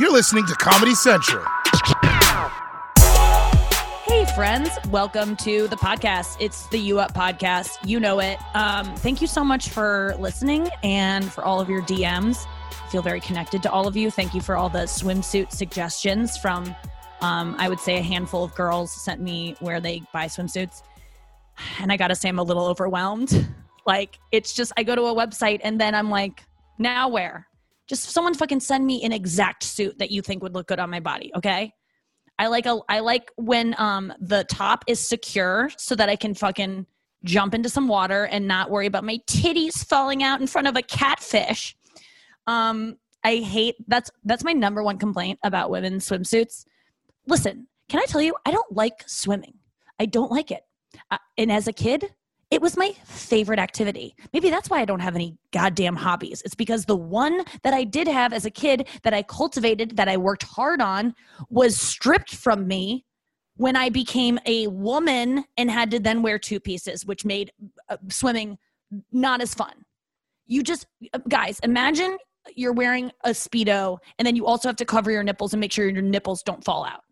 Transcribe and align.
You're 0.00 0.12
listening 0.12 0.46
to 0.46 0.54
Comedy 0.54 0.94
Central. 0.94 1.44
Hey, 4.06 4.24
friends, 4.34 4.70
welcome 4.88 5.36
to 5.36 5.68
the 5.68 5.76
podcast. 5.76 6.38
It's 6.40 6.66
the 6.68 6.78
You 6.78 6.98
Up 7.00 7.12
podcast. 7.12 7.86
You 7.86 8.00
know 8.00 8.18
it. 8.18 8.38
Um, 8.54 8.96
thank 8.96 9.20
you 9.20 9.26
so 9.26 9.44
much 9.44 9.68
for 9.68 10.14
listening 10.18 10.70
and 10.82 11.30
for 11.30 11.44
all 11.44 11.60
of 11.60 11.68
your 11.68 11.82
DMs. 11.82 12.46
I 12.70 12.90
feel 12.90 13.02
very 13.02 13.20
connected 13.20 13.62
to 13.64 13.70
all 13.70 13.86
of 13.86 13.94
you. 13.94 14.10
Thank 14.10 14.32
you 14.32 14.40
for 14.40 14.56
all 14.56 14.70
the 14.70 14.84
swimsuit 14.84 15.52
suggestions 15.52 16.38
from, 16.38 16.74
um, 17.20 17.54
I 17.58 17.68
would 17.68 17.78
say, 17.78 17.98
a 17.98 18.02
handful 18.02 18.42
of 18.42 18.54
girls 18.54 18.90
sent 18.90 19.20
me 19.20 19.54
where 19.60 19.82
they 19.82 20.00
buy 20.14 20.28
swimsuits. 20.28 20.82
And 21.78 21.92
I 21.92 21.98
got 21.98 22.08
to 22.08 22.14
say, 22.14 22.30
I'm 22.30 22.38
a 22.38 22.42
little 22.42 22.64
overwhelmed. 22.64 23.46
Like, 23.86 24.18
it's 24.30 24.52
just, 24.52 24.72
I 24.76 24.82
go 24.82 24.94
to 24.94 25.02
a 25.04 25.14
website 25.14 25.62
and 25.64 25.80
then 25.80 25.94
I'm 25.94 26.10
like, 26.10 26.44
now 26.78 27.08
where? 27.08 27.48
Just 27.90 28.10
someone 28.10 28.34
fucking 28.34 28.60
send 28.60 28.86
me 28.86 29.02
an 29.02 29.12
exact 29.12 29.64
suit 29.64 29.98
that 29.98 30.12
you 30.12 30.22
think 30.22 30.44
would 30.44 30.54
look 30.54 30.68
good 30.68 30.78
on 30.78 30.90
my 30.90 31.00
body, 31.00 31.32
okay? 31.34 31.72
I 32.38 32.46
like 32.46 32.64
a 32.64 32.78
I 32.88 33.00
like 33.00 33.32
when 33.34 33.74
um 33.78 34.12
the 34.20 34.44
top 34.44 34.84
is 34.86 35.00
secure 35.00 35.72
so 35.76 35.96
that 35.96 36.08
I 36.08 36.14
can 36.14 36.34
fucking 36.34 36.86
jump 37.24 37.52
into 37.52 37.68
some 37.68 37.88
water 37.88 38.26
and 38.26 38.46
not 38.46 38.70
worry 38.70 38.86
about 38.86 39.02
my 39.02 39.18
titties 39.26 39.84
falling 39.84 40.22
out 40.22 40.40
in 40.40 40.46
front 40.46 40.68
of 40.68 40.76
a 40.76 40.82
catfish. 40.82 41.74
Um 42.46 42.94
I 43.24 43.38
hate 43.38 43.74
that's 43.88 44.08
that's 44.24 44.44
my 44.44 44.52
number 44.52 44.84
one 44.84 44.96
complaint 44.96 45.40
about 45.42 45.68
women's 45.68 46.08
swimsuits. 46.08 46.66
Listen, 47.26 47.66
can 47.88 47.98
I 47.98 48.04
tell 48.04 48.22
you 48.22 48.36
I 48.46 48.52
don't 48.52 48.70
like 48.70 49.02
swimming. 49.08 49.54
I 49.98 50.06
don't 50.06 50.30
like 50.30 50.52
it. 50.52 50.62
Uh, 51.10 51.18
and 51.36 51.50
as 51.50 51.66
a 51.66 51.72
kid, 51.72 52.14
it 52.50 52.60
was 52.60 52.76
my 52.76 52.92
favorite 53.04 53.60
activity. 53.60 54.16
Maybe 54.32 54.50
that's 54.50 54.68
why 54.68 54.80
I 54.80 54.84
don't 54.84 55.00
have 55.00 55.14
any 55.14 55.36
goddamn 55.52 55.94
hobbies. 55.94 56.42
It's 56.44 56.56
because 56.56 56.84
the 56.84 56.96
one 56.96 57.44
that 57.62 57.72
I 57.72 57.84
did 57.84 58.08
have 58.08 58.32
as 58.32 58.44
a 58.44 58.50
kid 58.50 58.88
that 59.04 59.14
I 59.14 59.22
cultivated, 59.22 59.96
that 59.96 60.08
I 60.08 60.16
worked 60.16 60.42
hard 60.42 60.80
on, 60.80 61.14
was 61.48 61.80
stripped 61.80 62.34
from 62.34 62.66
me 62.66 63.04
when 63.56 63.76
I 63.76 63.88
became 63.88 64.38
a 64.46 64.66
woman 64.66 65.44
and 65.56 65.70
had 65.70 65.92
to 65.92 66.00
then 66.00 66.22
wear 66.22 66.38
two 66.38 66.58
pieces, 66.58 67.06
which 67.06 67.24
made 67.24 67.52
uh, 67.88 67.98
swimming 68.08 68.58
not 69.12 69.40
as 69.40 69.54
fun. 69.54 69.84
You 70.46 70.64
just, 70.64 70.86
uh, 71.14 71.18
guys, 71.28 71.60
imagine 71.62 72.16
you're 72.56 72.72
wearing 72.72 73.12
a 73.22 73.30
Speedo 73.30 73.98
and 74.18 74.26
then 74.26 74.34
you 74.34 74.46
also 74.46 74.68
have 74.68 74.76
to 74.76 74.84
cover 74.84 75.12
your 75.12 75.22
nipples 75.22 75.52
and 75.52 75.60
make 75.60 75.70
sure 75.70 75.88
your 75.88 76.02
nipples 76.02 76.42
don't 76.42 76.64
fall 76.64 76.84
out. 76.84 77.02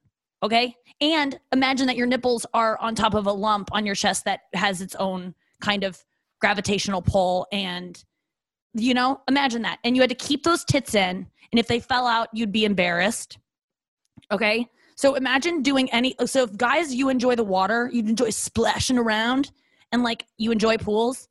Okay. 0.42 0.74
And 1.00 1.38
imagine 1.52 1.86
that 1.86 1.96
your 1.96 2.06
nipples 2.06 2.46
are 2.54 2.78
on 2.80 2.94
top 2.94 3.14
of 3.14 3.26
a 3.26 3.32
lump 3.32 3.68
on 3.72 3.84
your 3.86 3.94
chest 3.94 4.24
that 4.24 4.40
has 4.54 4.80
its 4.80 4.94
own 4.96 5.34
kind 5.60 5.84
of 5.84 6.02
gravitational 6.40 7.02
pull. 7.02 7.46
And, 7.52 8.02
you 8.74 8.94
know, 8.94 9.20
imagine 9.28 9.62
that. 9.62 9.78
And 9.84 9.96
you 9.96 10.02
had 10.02 10.10
to 10.10 10.16
keep 10.16 10.44
those 10.44 10.64
tits 10.64 10.94
in. 10.94 11.26
And 11.52 11.58
if 11.58 11.66
they 11.66 11.80
fell 11.80 12.06
out, 12.06 12.28
you'd 12.32 12.52
be 12.52 12.64
embarrassed. 12.64 13.38
Okay. 14.30 14.66
So 14.96 15.14
imagine 15.14 15.62
doing 15.62 15.90
any. 15.92 16.14
So 16.26 16.42
if 16.42 16.56
guys, 16.56 16.94
you 16.94 17.08
enjoy 17.08 17.36
the 17.36 17.44
water, 17.44 17.88
you 17.92 18.00
enjoy 18.00 18.30
splashing 18.30 18.98
around 18.98 19.50
and 19.92 20.02
like 20.02 20.26
you 20.36 20.50
enjoy 20.50 20.76
pools, 20.76 21.28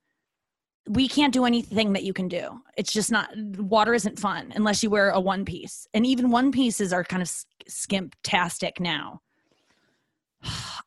we 0.88 1.08
can't 1.08 1.34
do 1.34 1.45
anything 1.45 1.94
that 1.94 2.03
you 2.03 2.14
can 2.14 2.28
do. 2.28 2.62
It's 2.78 2.94
just 2.94 3.12
not 3.12 3.30
water 3.58 3.94
isn't 3.94 4.19
fun 4.19 4.53
unless 4.56 4.84
you 4.84 4.89
wear 4.89 5.09
a 5.09 5.19
one 5.19 5.44
piece. 5.44 5.86
And 5.94 6.06
even 6.06 6.31
one 6.31 6.52
pieces 6.52 6.94
are 6.94 7.03
kind 7.03 7.22
of 7.22 7.30
skimptastic 7.69 8.80
now. 8.80 9.22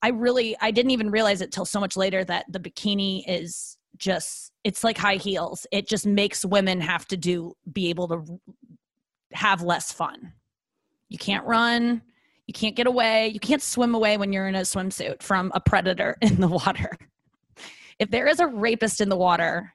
I 0.02 0.08
really 0.08 0.56
I 0.60 0.70
didn't 0.70 0.92
even 0.92 1.10
realize 1.10 1.40
it 1.40 1.52
till 1.52 1.64
so 1.64 1.80
much 1.80 1.96
later 1.96 2.24
that 2.24 2.46
the 2.48 2.60
bikini 2.60 3.22
is 3.26 3.76
just 3.96 4.52
it's 4.64 4.84
like 4.84 4.98
high 4.98 5.16
heels. 5.16 5.66
It 5.72 5.88
just 5.88 6.06
makes 6.06 6.44
women 6.44 6.80
have 6.80 7.06
to 7.08 7.16
do 7.16 7.54
be 7.72 7.90
able 7.90 8.08
to 8.08 8.40
have 9.32 9.62
less 9.62 9.92
fun. 9.92 10.32
You 11.08 11.18
can't 11.18 11.46
run, 11.46 12.02
you 12.46 12.52
can't 12.52 12.76
get 12.76 12.86
away, 12.86 13.28
you 13.28 13.40
can't 13.40 13.62
swim 13.62 13.94
away 13.94 14.16
when 14.16 14.32
you're 14.32 14.48
in 14.48 14.54
a 14.54 14.60
swimsuit 14.60 15.22
from 15.22 15.50
a 15.54 15.60
predator 15.60 16.16
in 16.22 16.40
the 16.40 16.48
water. 16.48 16.96
If 17.98 18.10
there 18.10 18.26
is 18.26 18.40
a 18.40 18.46
rapist 18.46 19.00
in 19.00 19.08
the 19.08 19.16
water, 19.16 19.74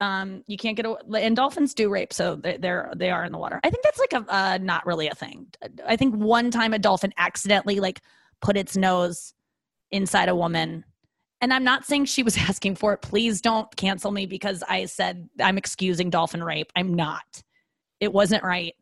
um, 0.00 0.42
you 0.46 0.56
can't 0.56 0.76
get 0.76 0.86
away. 0.86 1.24
And 1.24 1.36
dolphins 1.36 1.74
do 1.74 1.90
rape, 1.90 2.12
so 2.12 2.36
they're 2.36 2.92
they 2.96 3.10
are 3.10 3.24
in 3.24 3.32
the 3.32 3.38
water. 3.38 3.60
I 3.62 3.70
think 3.70 3.84
that's 3.84 3.98
like 3.98 4.12
a 4.12 4.34
uh, 4.34 4.58
not 4.60 4.86
really 4.86 5.08
a 5.08 5.14
thing. 5.14 5.46
I 5.86 5.96
think 5.96 6.14
one 6.14 6.50
time 6.50 6.74
a 6.74 6.78
dolphin 6.78 7.12
accidentally 7.18 7.80
like 7.80 8.00
put 8.40 8.56
its 8.56 8.76
nose 8.76 9.34
inside 9.90 10.28
a 10.28 10.36
woman. 10.36 10.84
And 11.40 11.52
I'm 11.52 11.64
not 11.64 11.86
saying 11.86 12.06
she 12.06 12.22
was 12.22 12.36
asking 12.38 12.76
for 12.76 12.92
it. 12.92 13.02
Please 13.02 13.40
don't 13.40 13.74
cancel 13.76 14.10
me 14.10 14.26
because 14.26 14.62
I 14.68 14.84
said 14.86 15.28
I'm 15.40 15.58
excusing 15.58 16.10
dolphin 16.10 16.42
rape. 16.42 16.70
I'm 16.76 16.94
not. 16.94 17.42
It 18.00 18.12
wasn't 18.12 18.42
right. 18.42 18.74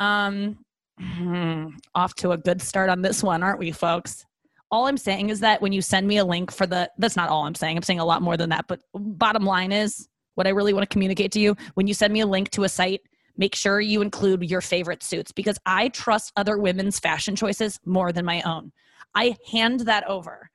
Um, 0.00 0.58
off 1.94 2.14
to 2.16 2.32
a 2.32 2.38
good 2.38 2.62
start 2.62 2.90
on 2.90 3.02
this 3.02 3.22
one, 3.22 3.42
aren't 3.42 3.58
we, 3.58 3.72
folks? 3.72 4.24
All 4.70 4.86
I'm 4.86 4.96
saying 4.96 5.30
is 5.30 5.40
that 5.40 5.60
when 5.62 5.72
you 5.72 5.82
send 5.82 6.06
me 6.06 6.18
a 6.18 6.24
link 6.24 6.50
for 6.50 6.66
the, 6.66 6.90
that's 6.98 7.16
not 7.16 7.28
all 7.28 7.44
I'm 7.46 7.54
saying. 7.54 7.76
I'm 7.76 7.82
saying 7.82 8.00
a 8.00 8.04
lot 8.04 8.22
more 8.22 8.36
than 8.36 8.50
that. 8.50 8.66
But 8.66 8.80
bottom 8.94 9.44
line 9.44 9.72
is 9.72 10.08
what 10.34 10.46
I 10.46 10.50
really 10.50 10.72
want 10.72 10.88
to 10.88 10.92
communicate 10.92 11.32
to 11.32 11.40
you 11.40 11.56
when 11.74 11.86
you 11.86 11.94
send 11.94 12.12
me 12.12 12.20
a 12.20 12.26
link 12.26 12.50
to 12.50 12.64
a 12.64 12.68
site 12.68 13.02
make 13.36 13.54
sure 13.54 13.80
you 13.80 14.02
include 14.02 14.48
your 14.48 14.60
favorite 14.60 15.02
suits 15.02 15.32
because 15.32 15.58
I 15.66 15.88
trust 15.88 16.32
other 16.36 16.58
women's 16.58 16.98
fashion 16.98 17.36
choices 17.36 17.80
more 17.84 18.12
than 18.12 18.24
my 18.24 18.42
own. 18.42 18.72
I 19.14 19.36
hand 19.50 19.80
that 19.80 20.08
over. 20.08 20.50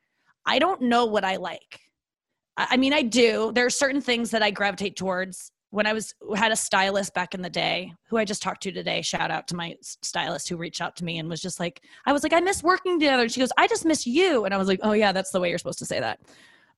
I 0.46 0.60
don't 0.60 0.82
know 0.82 1.06
what 1.06 1.24
I 1.24 1.36
like. 1.36 1.82
I 2.58 2.78
mean, 2.78 2.94
I 2.94 3.04
do. 3.04 3.52
There 3.54 3.66
are 3.66 3.70
certain 3.70 4.02
things 4.02 4.32
that 4.32 4.44
I 4.44 4.52
gravitate 4.52 4.96
towards. 4.96 5.52
When 5.72 5.86
I 5.86 5.94
was 5.94 6.16
had 6.36 6.52
a 6.52 6.56
stylist 6.56 7.14
back 7.14 7.36
in 7.36 7.44
the 7.44 7.50
day, 7.50 7.94
who 8.10 8.18
I 8.18 8.26
just 8.26 8.42
talked 8.42 8.64
to 8.64 8.72
today, 8.72 9.04
shout 9.04 9.30
out 9.30 9.48
to 9.50 9.56
my 9.56 9.76
stylist 9.82 10.50
who 10.50 10.58
reached 10.58 10.82
out 10.82 10.96
to 10.96 11.06
me 11.06 11.20
and 11.20 11.30
was 11.30 11.42
just 11.42 11.60
like, 11.60 11.84
I 12.08 12.12
was 12.12 12.24
like, 12.24 12.34
I 12.34 12.40
miss 12.40 12.64
working 12.64 13.00
together. 13.00 13.22
And 13.22 13.32
she 13.32 13.40
goes, 13.40 13.52
I 13.56 13.68
just 13.68 13.86
miss 13.86 14.08
you. 14.08 14.46
And 14.46 14.54
I 14.54 14.58
was 14.58 14.68
like, 14.68 14.80
oh 14.82 14.94
yeah, 14.94 15.12
that's 15.12 15.30
the 15.30 15.40
way 15.40 15.50
you're 15.50 15.60
supposed 15.60 15.80
to 15.80 15.86
say 15.86 16.00
that. 16.00 16.20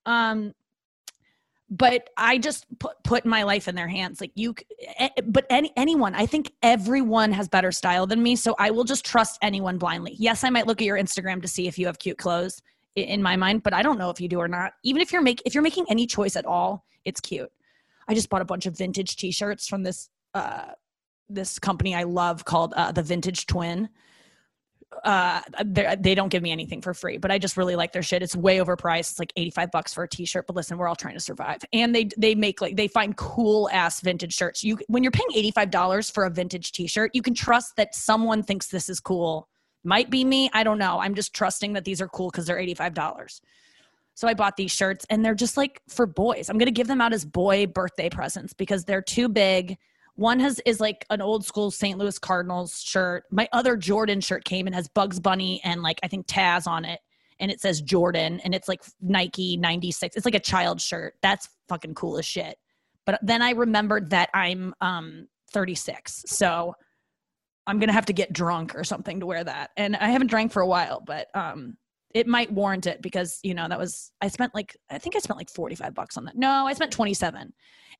Um, 0.06 0.53
but 1.72 2.09
I 2.18 2.38
just 2.38 2.66
put 2.80 3.02
put 3.04 3.26
my 3.26 3.44
life 3.44 3.70
in 3.70 3.76
their 3.76 3.88
hands. 3.88 4.20
Like 4.20 4.34
you, 4.36 4.54
but 5.26 5.46
any 5.50 5.72
anyone, 5.78 6.14
I 6.14 6.26
think 6.26 6.52
everyone 6.62 7.32
has 7.32 7.48
better 7.48 7.72
style 7.72 8.06
than 8.06 8.22
me, 8.22 8.36
so 8.36 8.56
I 8.59 8.72
will 8.72 8.84
just 8.84 9.06
trust 9.06 9.40
anyone 9.42 9.78
blindly. 9.78 10.16
Yes, 10.20 10.44
I 10.44 10.50
might 10.50 10.68
look 10.68 10.82
at 10.82 10.86
your 10.86 10.98
Instagram 10.98 11.42
to 11.42 11.48
see 11.48 11.68
if 11.68 11.80
you 11.80 11.86
have 11.86 11.98
cute 11.98 12.18
clothes 12.18 12.62
in 12.98 13.24
my 13.24 13.38
mind, 13.38 13.64
but 13.64 13.74
I 13.74 13.84
don't 13.84 13.98
know 13.98 14.09
if 14.09 14.20
you 14.20 14.28
do 14.28 14.40
or 14.40 14.50
not. 14.50 14.74
Even 14.84 15.02
if 15.02 15.14
you're 15.14 15.22
make 15.22 15.42
if 15.46 15.54
you're 15.54 15.64
making 15.64 15.86
any 15.90 16.06
choice 16.06 16.36
at 16.36 16.46
all, 16.46 16.86
it's 17.06 17.22
cute. 17.22 17.52
I 18.08 18.14
just 18.14 18.30
bought 18.30 18.42
a 18.42 18.46
bunch 18.46 18.66
of 18.66 18.78
vintage 18.78 19.16
T-shirts 19.16 19.70
from 19.70 19.84
this 19.84 20.09
uh, 20.34 20.74
this 21.30 21.58
company 21.58 21.96
I 21.96 22.03
love 22.03 22.44
called 22.44 22.74
uh, 22.76 22.92
the 22.92 23.03
Vintage 23.03 23.46
Twin 23.46 23.88
uh 25.03 25.41
they 25.66 26.13
don't 26.13 26.29
give 26.29 26.44
me 26.44 26.52
anything 26.52 26.81
for 26.81 26.94
free 26.94 27.18
but 27.18 27.31
i 27.31 27.38
just 27.38 27.56
really 27.57 27.75
like 27.75 27.91
their 27.91 28.03
shit. 28.03 28.22
It's 28.22 28.35
way 28.35 28.57
overpriced. 28.57 29.12
It's 29.12 29.19
like 29.19 29.34
85 29.35 29.72
bucks 29.72 29.94
for 29.94 30.03
a 30.03 30.07
t-shirt 30.07 30.47
but 30.47 30.56
listen 30.56 30.78
we're 30.78 30.88
all 30.88 30.96
trying 30.96 31.13
to 31.13 31.19
survive. 31.19 31.59
And 31.74 31.96
they 31.96 32.09
they 32.18 32.35
make 32.35 32.62
like 32.62 32.75
they 32.75 32.88
find 32.88 33.16
cool 33.18 33.69
ass 33.72 34.02
vintage 34.02 34.34
shirts. 34.34 34.63
You 34.63 34.78
when 34.88 35.03
you're 35.03 35.12
paying 35.12 35.29
85 35.34 35.69
dollars 35.72 36.09
for 36.09 36.25
a 36.25 36.29
vintage 36.29 36.72
t-shirt 36.72 37.12
you 37.13 37.22
can 37.22 37.34
trust 37.34 37.75
that 37.78 37.96
someone 37.96 38.44
thinks 38.44 38.68
this 38.68 38.90
is 38.90 39.00
cool. 39.00 39.47
Might 39.84 40.09
be 40.09 40.24
me 40.24 40.50
i 40.53 40.63
don't 40.63 40.78
know. 40.78 41.00
I'm 41.00 41.16
just 41.16 41.34
trusting 41.34 41.73
that 41.73 41.85
these 41.85 42.02
are 42.02 42.08
cool 42.08 42.29
because 42.29 42.46
they're 42.46 42.59
85 42.59 42.94
dollars. 42.94 43.41
So 44.13 44.28
i 44.28 44.34
bought 44.34 44.58
these 44.58 44.72
shirts 44.72 45.06
and 45.09 45.23
they're 45.23 45.35
just 45.35 45.58
like 45.58 45.81
for 45.88 46.06
boys. 46.06 46.50
I'm 46.50 46.58
gonna 46.58 46.72
give 46.72 46.88
them 46.88 47.02
out 47.02 47.13
as 47.13 47.25
boy 47.25 47.66
birthday 47.68 48.09
presents 48.09 48.53
because 48.53 48.85
they're 48.85 49.02
too 49.02 49.29
big 49.29 49.78
one 50.16 50.39
has 50.39 50.59
is 50.66 50.79
like 50.79 51.05
an 51.09 51.22
old 51.22 51.45
school 51.45 51.72
St. 51.72 51.97
Louis 51.97 52.17
Cardinals 52.19 52.81
shirt. 52.81 53.23
My 53.31 53.47
other 53.53 53.75
Jordan 53.77 54.22
shirt 54.22 54.44
came 54.44 54.67
and 54.67 54.75
has 54.75 54.88
Bugs 54.88 55.19
Bunny 55.19 55.61
and 55.63 55.81
like 55.81 55.99
I 56.03 56.07
think 56.07 56.27
Taz 56.27 56.67
on 56.67 56.85
it, 56.85 56.99
and 57.39 57.49
it 57.51 57.61
says 57.61 57.81
Jordan, 57.81 58.39
and 58.44 58.53
it's 58.53 58.67
like 58.67 58.81
Nike 59.01 59.57
'96. 59.57 60.16
It's 60.16 60.25
like 60.25 60.35
a 60.35 60.39
child 60.39 60.81
shirt. 60.81 61.16
That's 61.22 61.49
fucking 61.69 61.95
cool 61.95 62.17
as 62.17 62.25
shit. 62.25 62.57
But 63.05 63.19
then 63.22 63.41
I 63.41 63.51
remembered 63.51 64.09
that 64.11 64.29
I'm 64.33 64.73
um 64.81 65.27
36, 65.51 66.23
so 66.28 66.75
I'm 67.67 67.79
gonna 67.79 67.93
have 67.93 68.07
to 68.07 68.14
get 68.14 68.34
drunk 68.34 68.75
or 68.75 68.84
something 68.84 69.19
to 69.22 69.25
wear 69.25 69.43
that. 69.43 69.72
And 69.78 69.96
I 69.96 70.09
haven't 70.09 70.28
drank 70.28 70.52
for 70.52 70.61
a 70.61 70.67
while, 70.67 71.02
but 71.05 71.28
um 71.35 71.78
it 72.13 72.28
might 72.28 72.52
warrant 72.52 72.87
it 72.87 73.02
because 73.02 73.40
you 73.43 73.53
know 73.53 73.67
that 73.67 73.79
was 73.79 74.11
I 74.22 74.28
spent 74.28 74.53
like 74.53 74.75
I 74.90 74.97
think 74.97 75.16
I 75.16 75.19
spent 75.19 75.37
like 75.37 75.49
45 75.49 75.93
bucks 75.93 76.17
on 76.17 76.25
that. 76.25 76.37
No, 76.37 76.67
I 76.67 76.73
spent 76.73 76.91
27 76.91 77.53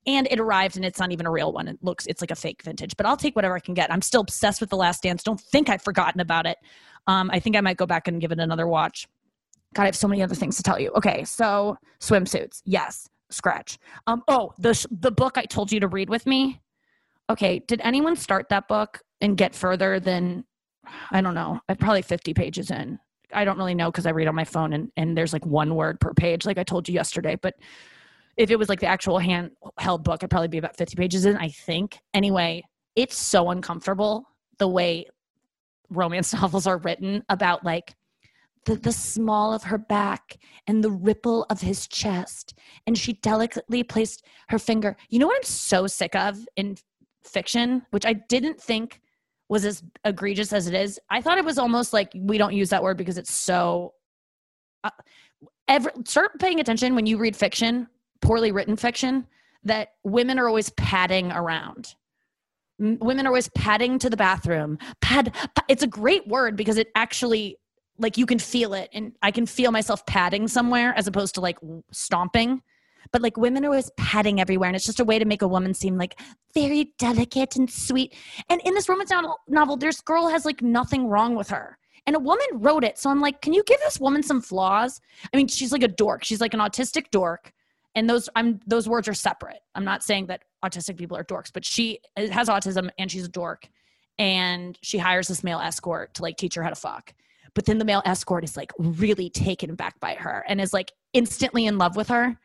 and 0.06 0.28
it 0.30 0.40
arrived 0.40 0.76
and 0.76 0.84
it's 0.84 0.98
not 0.98 1.12
even 1.12 1.26
a 1.26 1.30
real 1.30 1.52
one. 1.52 1.68
It 1.68 1.78
looks 1.82 2.06
it's 2.06 2.20
like 2.20 2.30
a 2.30 2.36
fake 2.36 2.62
vintage, 2.62 2.96
but 2.96 3.06
I'll 3.06 3.16
take 3.16 3.36
whatever 3.36 3.54
I 3.54 3.60
can 3.60 3.74
get. 3.74 3.92
I'm 3.92 4.02
still 4.02 4.22
obsessed 4.22 4.60
with 4.60 4.70
The 4.70 4.76
Last 4.76 5.02
Dance. 5.02 5.22
Don't 5.22 5.40
think 5.40 5.68
I've 5.68 5.82
forgotten 5.82 6.20
about 6.20 6.46
it. 6.46 6.58
Um, 7.06 7.30
I 7.32 7.40
think 7.40 7.56
I 7.56 7.60
might 7.60 7.76
go 7.76 7.86
back 7.86 8.08
and 8.08 8.20
give 8.20 8.32
it 8.32 8.38
another 8.38 8.66
watch. 8.66 9.08
God, 9.74 9.82
I 9.84 9.86
have 9.86 9.96
so 9.96 10.08
many 10.08 10.22
other 10.22 10.34
things 10.34 10.56
to 10.56 10.62
tell 10.62 10.78
you. 10.78 10.90
Okay, 10.96 11.24
so 11.24 11.76
swimsuits, 12.00 12.62
yes, 12.64 13.08
scratch. 13.30 13.78
Um, 14.06 14.22
oh, 14.28 14.52
the 14.58 14.86
the 14.90 15.10
book 15.10 15.38
I 15.38 15.44
told 15.44 15.72
you 15.72 15.80
to 15.80 15.88
read 15.88 16.10
with 16.10 16.26
me. 16.26 16.60
Okay, 17.30 17.60
did 17.60 17.80
anyone 17.82 18.16
start 18.16 18.48
that 18.50 18.68
book 18.68 19.00
and 19.20 19.36
get 19.36 19.54
further 19.54 19.98
than 19.98 20.44
I 21.10 21.20
don't 21.20 21.34
know? 21.34 21.60
I'm 21.68 21.76
probably 21.76 22.02
50 22.02 22.34
pages 22.34 22.70
in. 22.70 22.98
I 23.34 23.44
don't 23.44 23.58
really 23.58 23.74
know 23.74 23.90
because 23.90 24.06
I 24.06 24.10
read 24.10 24.28
on 24.28 24.34
my 24.34 24.44
phone 24.44 24.72
and 24.72 24.90
and 24.96 25.16
there's 25.16 25.32
like 25.32 25.44
one 25.46 25.74
word 25.74 26.00
per 26.00 26.12
page, 26.14 26.46
like 26.46 26.58
I 26.58 26.64
told 26.64 26.88
you 26.88 26.94
yesterday. 26.94 27.36
But 27.40 27.54
if 28.36 28.50
it 28.50 28.58
was 28.58 28.68
like 28.68 28.80
the 28.80 28.86
actual 28.86 29.18
handheld 29.18 30.04
book, 30.04 30.22
I'd 30.22 30.30
probably 30.30 30.48
be 30.48 30.58
about 30.58 30.76
50 30.76 30.96
pages 30.96 31.26
in, 31.26 31.36
I 31.36 31.48
think. 31.48 31.98
Anyway, 32.14 32.62
it's 32.96 33.16
so 33.16 33.50
uncomfortable. 33.50 34.26
the 34.58 34.68
way 34.68 35.06
romance 35.90 36.32
novels 36.40 36.66
are 36.66 36.78
written 36.78 37.22
about 37.28 37.64
like 37.64 37.94
the, 38.64 38.76
the 38.76 38.92
small 38.92 39.52
of 39.52 39.64
her 39.64 39.78
back 39.78 40.38
and 40.66 40.82
the 40.82 40.90
ripple 40.90 41.44
of 41.50 41.60
his 41.60 41.86
chest. 41.86 42.54
And 42.86 42.96
she 42.96 43.14
delicately 43.14 43.82
placed 43.82 44.24
her 44.48 44.58
finger. 44.58 44.96
You 45.10 45.18
know 45.18 45.26
what 45.26 45.36
I'm 45.36 45.42
so 45.42 45.86
sick 45.86 46.14
of 46.14 46.38
in 46.56 46.76
fiction, 47.24 47.82
which 47.90 48.06
I 48.06 48.14
didn't 48.14 48.60
think 48.60 49.00
was 49.52 49.66
as 49.66 49.82
egregious 50.04 50.50
as 50.54 50.66
it 50.66 50.72
is. 50.72 50.98
I 51.10 51.20
thought 51.20 51.36
it 51.36 51.44
was 51.44 51.58
almost 51.58 51.92
like 51.92 52.10
we 52.14 52.38
don't 52.38 52.54
use 52.54 52.70
that 52.70 52.82
word 52.82 52.96
because 52.96 53.18
it's 53.18 53.30
so. 53.30 53.92
Uh, 54.82 54.90
ever 55.68 55.92
start 56.06 56.40
paying 56.40 56.58
attention 56.58 56.94
when 56.94 57.04
you 57.04 57.18
read 57.18 57.36
fiction, 57.36 57.86
poorly 58.22 58.50
written 58.50 58.76
fiction, 58.76 59.26
that 59.64 59.90
women 60.04 60.38
are 60.38 60.48
always 60.48 60.70
padding 60.70 61.30
around. 61.32 61.94
M- 62.80 62.96
women 63.02 63.26
are 63.26 63.28
always 63.28 63.50
padding 63.50 63.98
to 63.98 64.08
the 64.08 64.16
bathroom. 64.16 64.78
Pad. 65.02 65.36
It's 65.68 65.82
a 65.82 65.86
great 65.86 66.26
word 66.26 66.56
because 66.56 66.78
it 66.78 66.88
actually 66.94 67.58
like 67.98 68.16
you 68.16 68.24
can 68.24 68.38
feel 68.38 68.72
it 68.72 68.88
and 68.94 69.12
i 69.20 69.30
can 69.30 69.44
feel 69.44 69.70
myself 69.70 70.04
padding 70.06 70.48
somewhere 70.48 70.94
as 70.96 71.06
opposed 71.06 71.34
to 71.34 71.42
like 71.42 71.58
stomping 71.92 72.62
but 73.10 73.22
like 73.22 73.36
women 73.36 73.64
are 73.64 73.68
always 73.68 73.90
padding 73.96 74.40
everywhere 74.40 74.68
and 74.68 74.76
it's 74.76 74.86
just 74.86 75.00
a 75.00 75.04
way 75.04 75.18
to 75.18 75.24
make 75.24 75.42
a 75.42 75.48
woman 75.48 75.74
seem 75.74 75.96
like 75.96 76.20
very 76.54 76.92
delicate 76.98 77.56
and 77.56 77.70
sweet. 77.70 78.14
And 78.48 78.60
in 78.64 78.74
this 78.74 78.88
romance 78.88 79.12
novel 79.48 79.76
this 79.76 80.00
girl 80.00 80.28
has 80.28 80.44
like 80.44 80.62
nothing 80.62 81.08
wrong 81.08 81.34
with 81.34 81.50
her. 81.50 81.78
And 82.06 82.16
a 82.16 82.18
woman 82.18 82.46
wrote 82.54 82.84
it 82.84 82.98
so 82.98 83.10
i'm 83.10 83.20
like 83.20 83.40
can 83.40 83.52
you 83.52 83.62
give 83.66 83.80
this 83.80 84.00
woman 84.00 84.22
some 84.22 84.40
flaws? 84.40 85.00
I 85.32 85.36
mean 85.36 85.48
she's 85.48 85.72
like 85.72 85.82
a 85.82 85.88
dork. 85.88 86.24
She's 86.24 86.40
like 86.40 86.54
an 86.54 86.60
autistic 86.60 87.10
dork. 87.10 87.52
And 87.94 88.08
those 88.08 88.28
i'm 88.36 88.60
those 88.66 88.88
words 88.88 89.08
are 89.08 89.14
separate. 89.14 89.60
I'm 89.74 89.84
not 89.84 90.02
saying 90.02 90.26
that 90.26 90.44
autistic 90.64 90.96
people 90.96 91.16
are 91.16 91.24
dorks 91.24 91.52
but 91.52 91.64
she 91.64 92.00
has 92.16 92.48
autism 92.48 92.90
and 92.98 93.10
she's 93.10 93.24
a 93.24 93.30
dork. 93.30 93.68
And 94.18 94.78
she 94.82 94.98
hires 94.98 95.28
this 95.28 95.42
male 95.42 95.58
escort 95.58 96.14
to 96.14 96.22
like 96.22 96.36
teach 96.36 96.54
her 96.54 96.62
how 96.62 96.68
to 96.68 96.76
fuck. 96.76 97.14
But 97.54 97.66
then 97.66 97.78
the 97.78 97.84
male 97.84 98.02
escort 98.04 98.44
is 98.44 98.56
like 98.56 98.72
really 98.78 99.28
taken 99.28 99.74
back 99.74 100.00
by 100.00 100.14
her 100.14 100.44
and 100.48 100.60
is 100.60 100.72
like 100.72 100.92
instantly 101.12 101.66
in 101.66 101.78
love 101.78 101.96
with 101.96 102.08
her. 102.08 102.38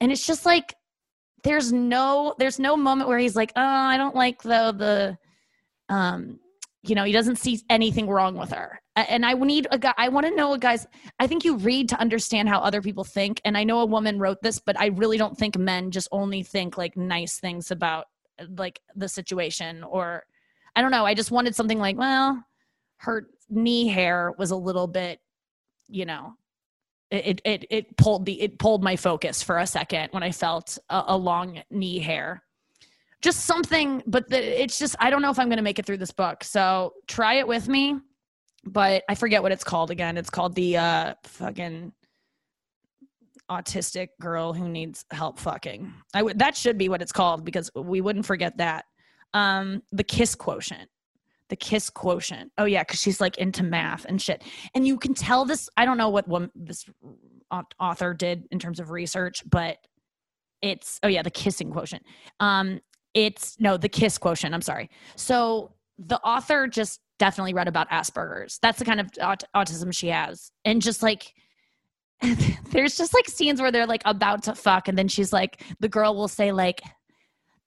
And 0.00 0.10
it's 0.10 0.26
just 0.26 0.46
like 0.46 0.74
there's 1.42 1.72
no 1.72 2.34
there's 2.38 2.58
no 2.58 2.76
moment 2.76 3.08
where 3.08 3.18
he's 3.18 3.36
like, 3.36 3.52
"Oh, 3.56 3.62
I 3.62 3.96
don't 3.96 4.14
like 4.14 4.42
the 4.42 5.18
the 5.88 5.94
um 5.94 6.40
you 6.82 6.94
know, 6.94 7.04
he 7.04 7.12
doesn't 7.12 7.36
see 7.36 7.60
anything 7.68 8.08
wrong 8.08 8.36
with 8.36 8.50
her. 8.52 8.80
And 8.96 9.24
I 9.24 9.34
need 9.34 9.66
a 9.70 9.78
guy, 9.78 9.92
I 9.98 10.08
want 10.08 10.26
to 10.26 10.34
know 10.34 10.54
a 10.54 10.58
guy's, 10.58 10.86
I 11.18 11.26
think 11.26 11.44
you 11.44 11.56
read 11.56 11.90
to 11.90 12.00
understand 12.00 12.48
how 12.48 12.60
other 12.60 12.80
people 12.80 13.04
think. 13.04 13.40
And 13.44 13.56
I 13.56 13.64
know 13.64 13.80
a 13.80 13.86
woman 13.86 14.18
wrote 14.18 14.40
this, 14.42 14.58
but 14.58 14.80
I 14.80 14.86
really 14.86 15.18
don't 15.18 15.36
think 15.36 15.58
men 15.58 15.90
just 15.90 16.08
only 16.10 16.42
think 16.42 16.78
like 16.78 16.96
nice 16.96 17.38
things 17.38 17.70
about 17.70 18.06
like 18.56 18.80
the 18.96 19.08
situation 19.08 19.84
or 19.84 20.24
I 20.74 20.80
don't 20.80 20.90
know. 20.90 21.04
I 21.04 21.14
just 21.14 21.30
wanted 21.30 21.54
something 21.54 21.78
like, 21.78 21.98
well, 21.98 22.42
her 22.98 23.26
knee 23.50 23.88
hair 23.88 24.32
was 24.38 24.50
a 24.50 24.56
little 24.56 24.86
bit, 24.86 25.20
you 25.88 26.06
know, 26.06 26.34
it 27.10 27.40
it 27.44 27.66
it 27.70 27.96
pulled 27.96 28.24
the 28.24 28.40
it 28.40 28.58
pulled 28.58 28.82
my 28.82 28.96
focus 28.96 29.42
for 29.42 29.58
a 29.58 29.66
second 29.66 30.08
when 30.12 30.22
I 30.22 30.30
felt 30.30 30.78
a, 30.88 31.04
a 31.08 31.16
long 31.16 31.62
knee 31.70 31.98
hair. 31.98 32.42
Just 33.20 33.44
something, 33.44 34.02
but 34.06 34.30
the, 34.30 34.62
it's 34.62 34.78
just 34.78 34.96
I 34.98 35.10
don't 35.10 35.20
know 35.20 35.30
if 35.30 35.38
I'm 35.38 35.48
going 35.48 35.58
to 35.58 35.62
make 35.62 35.78
it 35.78 35.84
through 35.84 35.98
this 35.98 36.12
book. 36.12 36.42
So 36.42 36.94
try 37.06 37.34
it 37.34 37.46
with 37.46 37.68
me, 37.68 37.96
but 38.64 39.02
I 39.08 39.14
forget 39.14 39.42
what 39.42 39.52
it's 39.52 39.64
called 39.64 39.90
again. 39.90 40.16
It's 40.16 40.30
called 40.30 40.54
the 40.54 40.76
uh 40.76 41.14
fucking 41.24 41.92
autistic 43.50 44.08
girl 44.20 44.52
who 44.52 44.68
needs 44.68 45.04
help 45.10 45.38
fucking. 45.38 45.92
I 46.14 46.22
would 46.22 46.38
that 46.38 46.56
should 46.56 46.78
be 46.78 46.88
what 46.88 47.02
it's 47.02 47.12
called 47.12 47.44
because 47.44 47.70
we 47.74 48.00
wouldn't 48.00 48.26
forget 48.26 48.56
that. 48.58 48.84
Um, 49.34 49.82
the 49.92 50.04
kiss 50.04 50.34
quotient 50.34 50.88
the 51.50 51.56
kiss 51.56 51.90
quotient. 51.90 52.52
Oh 52.56 52.64
yeah, 52.64 52.82
because 52.82 53.00
she's 53.00 53.20
like 53.20 53.36
into 53.36 53.62
math 53.62 54.06
and 54.06 54.20
shit. 54.20 54.42
And 54.74 54.86
you 54.86 54.98
can 54.98 55.12
tell 55.12 55.44
this. 55.44 55.68
I 55.76 55.84
don't 55.84 55.98
know 55.98 56.08
what 56.08 56.26
one, 56.26 56.50
this 56.54 56.86
author 57.78 58.14
did 58.14 58.46
in 58.50 58.58
terms 58.58 58.80
of 58.80 58.90
research, 58.90 59.42
but 59.48 59.76
it's 60.62 60.98
oh 61.02 61.08
yeah, 61.08 61.22
the 61.22 61.30
kissing 61.30 61.70
quotient. 61.70 62.02
Um, 62.38 62.80
it's 63.12 63.56
no 63.60 63.76
the 63.76 63.88
kiss 63.88 64.16
quotient. 64.16 64.54
I'm 64.54 64.62
sorry. 64.62 64.88
So 65.16 65.72
the 65.98 66.20
author 66.20 66.66
just 66.66 67.00
definitely 67.18 67.52
read 67.52 67.68
about 67.68 67.90
Asperger's. 67.90 68.58
That's 68.62 68.78
the 68.78 68.84
kind 68.84 69.00
of 69.00 69.10
aut- 69.20 69.44
autism 69.54 69.94
she 69.94 70.08
has, 70.08 70.50
and 70.64 70.80
just 70.80 71.02
like. 71.02 71.34
there's 72.72 72.98
just 72.98 73.14
like 73.14 73.26
scenes 73.26 73.62
where 73.62 73.72
they're 73.72 73.86
like 73.86 74.02
about 74.04 74.42
to 74.42 74.54
fuck 74.54 74.88
and 74.88 74.98
then 74.98 75.08
she's 75.08 75.32
like 75.32 75.64
the 75.80 75.88
girl 75.88 76.14
will 76.14 76.28
say 76.28 76.52
like 76.52 76.82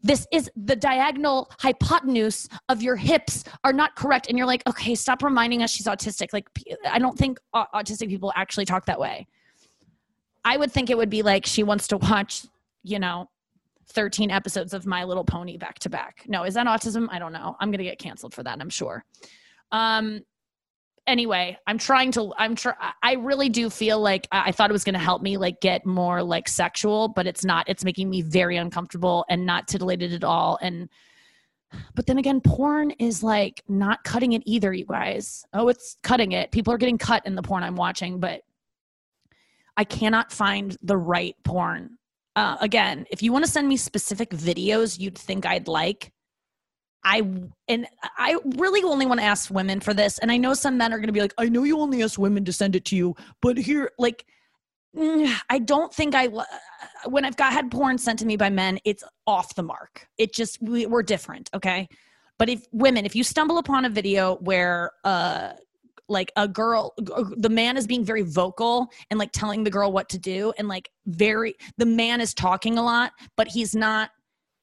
this 0.03 0.27
is 0.31 0.51
the 0.55 0.75
diagonal 0.75 1.49
hypotenuse 1.59 2.47
of 2.67 2.81
your 2.81 2.97
hips 2.97 3.45
are 3.63 3.73
not 3.73 3.95
correct. 3.95 4.27
And 4.27 4.37
you're 4.37 4.47
like 4.47 4.61
okay 4.67 4.95
stop 4.95 5.23
reminding 5.23 5.63
us 5.63 5.71
she's 5.71 5.87
autistic. 5.87 6.33
Like 6.33 6.47
i 6.85 6.99
don't 6.99 7.17
think 7.17 7.39
autistic 7.55 8.09
people 8.09 8.31
actually 8.35 8.65
talk 8.65 8.85
that 8.85 8.99
way. 8.99 9.27
I 10.45 10.57
would 10.57 10.71
think 10.71 10.89
it 10.89 10.97
would 10.97 11.09
be 11.09 11.21
like 11.21 11.45
she 11.45 11.63
wants 11.63 11.87
to 11.87 11.97
watch 11.97 12.45
you 12.83 12.99
know 12.99 13.29
13 13.93 14.31
episodes 14.31 14.73
of 14.73 14.85
my 14.85 15.03
little 15.03 15.23
pony 15.23 15.57
back 15.57 15.79
to 15.79 15.89
back. 15.89 16.23
No 16.27 16.43
is 16.43 16.53
that 16.55 16.67
autism? 16.67 17.07
I 17.09 17.19
don't 17.19 17.33
know. 17.33 17.55
I'm 17.59 17.71
gonna 17.71 17.83
get 17.83 17.99
canceled 17.99 18.33
for 18.33 18.43
that 18.43 18.59
i'm 18.59 18.69
sure. 18.69 19.05
Um 19.71 20.21
anyway 21.07 21.57
i'm 21.67 21.77
trying 21.77 22.11
to 22.11 22.33
i'm 22.37 22.55
try 22.55 22.73
i 23.01 23.13
really 23.13 23.49
do 23.49 23.69
feel 23.69 23.99
like 23.99 24.27
i, 24.31 24.49
I 24.49 24.51
thought 24.51 24.69
it 24.69 24.73
was 24.73 24.83
going 24.85 24.93
to 24.93 24.99
help 24.99 25.21
me 25.21 25.37
like 25.37 25.59
get 25.59 25.85
more 25.85 26.23
like 26.23 26.47
sexual 26.47 27.09
but 27.09 27.27
it's 27.27 27.43
not 27.43 27.67
it's 27.67 27.83
making 27.83 28.09
me 28.09 28.21
very 28.21 28.57
uncomfortable 28.57 29.25
and 29.29 29.45
not 29.45 29.67
titillated 29.67 30.13
at 30.13 30.23
all. 30.23 30.57
And 30.61 30.89
but 31.95 32.05
then 32.05 32.17
again 32.17 32.39
porn 32.39 32.91
is 32.91 33.23
like 33.23 33.63
not 33.67 34.03
cutting 34.03 34.33
it 34.33 34.43
either 34.45 34.73
you 34.73 34.85
guys. 34.85 35.43
Oh 35.53 35.69
it's 35.69 35.97
cutting 36.03 36.31
it. 36.33 36.51
People 36.51 36.73
are 36.73 36.77
getting 36.77 36.97
cut 36.97 37.25
in 37.25 37.35
the 37.35 37.41
porn 37.41 37.63
i'm 37.63 37.75
watching 37.75 38.19
but 38.19 38.41
i 39.77 39.83
cannot 39.83 40.31
find 40.31 40.77
the 40.81 40.97
right 40.97 41.35
porn. 41.43 41.97
Uh, 42.35 42.57
again 42.61 43.05
if 43.11 43.21
you 43.21 43.31
want 43.31 43.45
to 43.45 43.51
send 43.51 43.67
me 43.67 43.77
specific 43.77 44.31
videos 44.31 44.99
you'd 44.99 45.15
think 45.15 45.45
i'd 45.45 45.67
like 45.67 46.11
I 47.05 47.21
and 47.67 47.87
I 48.17 48.37
really 48.55 48.83
only 48.83 49.05
want 49.05 49.19
to 49.19 49.25
ask 49.25 49.49
women 49.49 49.79
for 49.79 49.93
this. 49.93 50.19
And 50.19 50.31
I 50.31 50.37
know 50.37 50.53
some 50.53 50.77
men 50.77 50.93
are 50.93 50.97
going 50.97 51.07
to 51.07 51.13
be 51.13 51.21
like, 51.21 51.33
I 51.37 51.49
know 51.49 51.63
you 51.63 51.79
only 51.79 52.01
ask 52.01 52.19
women 52.19 52.45
to 52.45 52.53
send 52.53 52.75
it 52.75 52.85
to 52.85 52.95
you, 52.95 53.15
but 53.41 53.57
here, 53.57 53.91
like, 53.97 54.25
I 55.49 55.59
don't 55.59 55.93
think 55.93 56.15
I 56.15 56.29
when 57.05 57.25
I've 57.25 57.37
got 57.37 57.53
had 57.53 57.71
porn 57.71 57.97
sent 57.97 58.19
to 58.19 58.25
me 58.25 58.37
by 58.37 58.49
men, 58.49 58.79
it's 58.85 59.03
off 59.27 59.55
the 59.55 59.63
mark. 59.63 60.07
It 60.17 60.33
just 60.33 60.61
we, 60.61 60.85
we're 60.85 61.03
different, 61.03 61.49
okay? 61.53 61.87
But 62.39 62.49
if 62.49 62.65
women, 62.71 63.05
if 63.05 63.15
you 63.15 63.23
stumble 63.23 63.57
upon 63.57 63.85
a 63.85 63.89
video 63.89 64.35
where 64.37 64.91
uh 65.03 65.53
like 66.09 66.31
a 66.35 66.47
girl 66.47 66.93
the 66.97 67.49
man 67.49 67.77
is 67.77 67.87
being 67.87 68.03
very 68.03 68.23
vocal 68.23 68.91
and 69.09 69.17
like 69.17 69.31
telling 69.31 69.63
the 69.63 69.69
girl 69.69 69.91
what 69.91 70.09
to 70.09 70.19
do 70.19 70.53
and 70.57 70.67
like 70.67 70.89
very 71.05 71.55
the 71.77 71.85
man 71.85 72.19
is 72.19 72.33
talking 72.33 72.77
a 72.77 72.83
lot 72.83 73.13
but 73.37 73.47
he's 73.47 73.73
not 73.73 74.11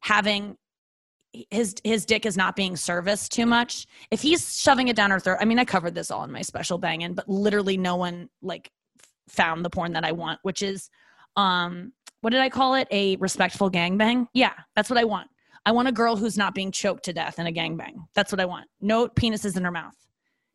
having 0.01 0.57
his 1.51 1.75
his 1.85 2.05
dick 2.05 2.27
is 2.27 2.37
not 2.37 2.57
being 2.57 2.77
serviced 2.77 3.33
too 3.33 3.47
much. 3.47 3.87
If 4.11 4.21
he's 4.21 4.59
shoving 4.59 4.89
it 4.89 4.97
down 4.97 5.11
her 5.11 5.21
throat, 5.21 5.39
I 5.41 5.45
mean, 5.45 5.59
I 5.59 5.65
covered 5.65 5.95
this 5.95 6.11
all 6.11 6.25
in 6.25 6.33
my 6.33 6.43
special 6.43 6.79
banging, 6.79 7.15
but 7.15 7.29
literally 7.29 7.77
no 7.77 7.97
one 7.97 8.29
like 8.43 8.71
found 9.29 9.65
the 9.65 9.71
porn 9.71 9.93
that 9.93 10.05
I 10.05 10.13
want, 10.13 10.41
which 10.43 10.63
is 10.63 10.91
um 11.37 11.93
what 12.21 12.31
did 12.31 12.41
I 12.41 12.51
call 12.51 12.75
it? 12.75 12.87
A 12.91 13.17
respectful 13.17 13.71
gangbang? 13.71 14.27
Yeah, 14.35 14.53
that's 14.77 14.91
what 14.91 14.99
I 14.99 15.05
want. 15.05 15.29
I 15.65 15.73
want 15.73 15.89
a 15.89 15.93
girl 15.93 16.17
who's 16.17 16.37
not 16.37 16.55
being 16.55 16.71
choked 16.71 17.05
to 17.05 17.13
death 17.13 17.39
in 17.39 17.47
a 17.47 17.53
gangbang. 17.53 17.95
That's 18.15 18.33
what 18.33 18.41
I 18.41 18.45
want. 18.45 18.67
No 18.81 19.09
penises 19.09 19.57
in 19.57 19.65
her 19.65 19.71
mouth. 19.71 19.95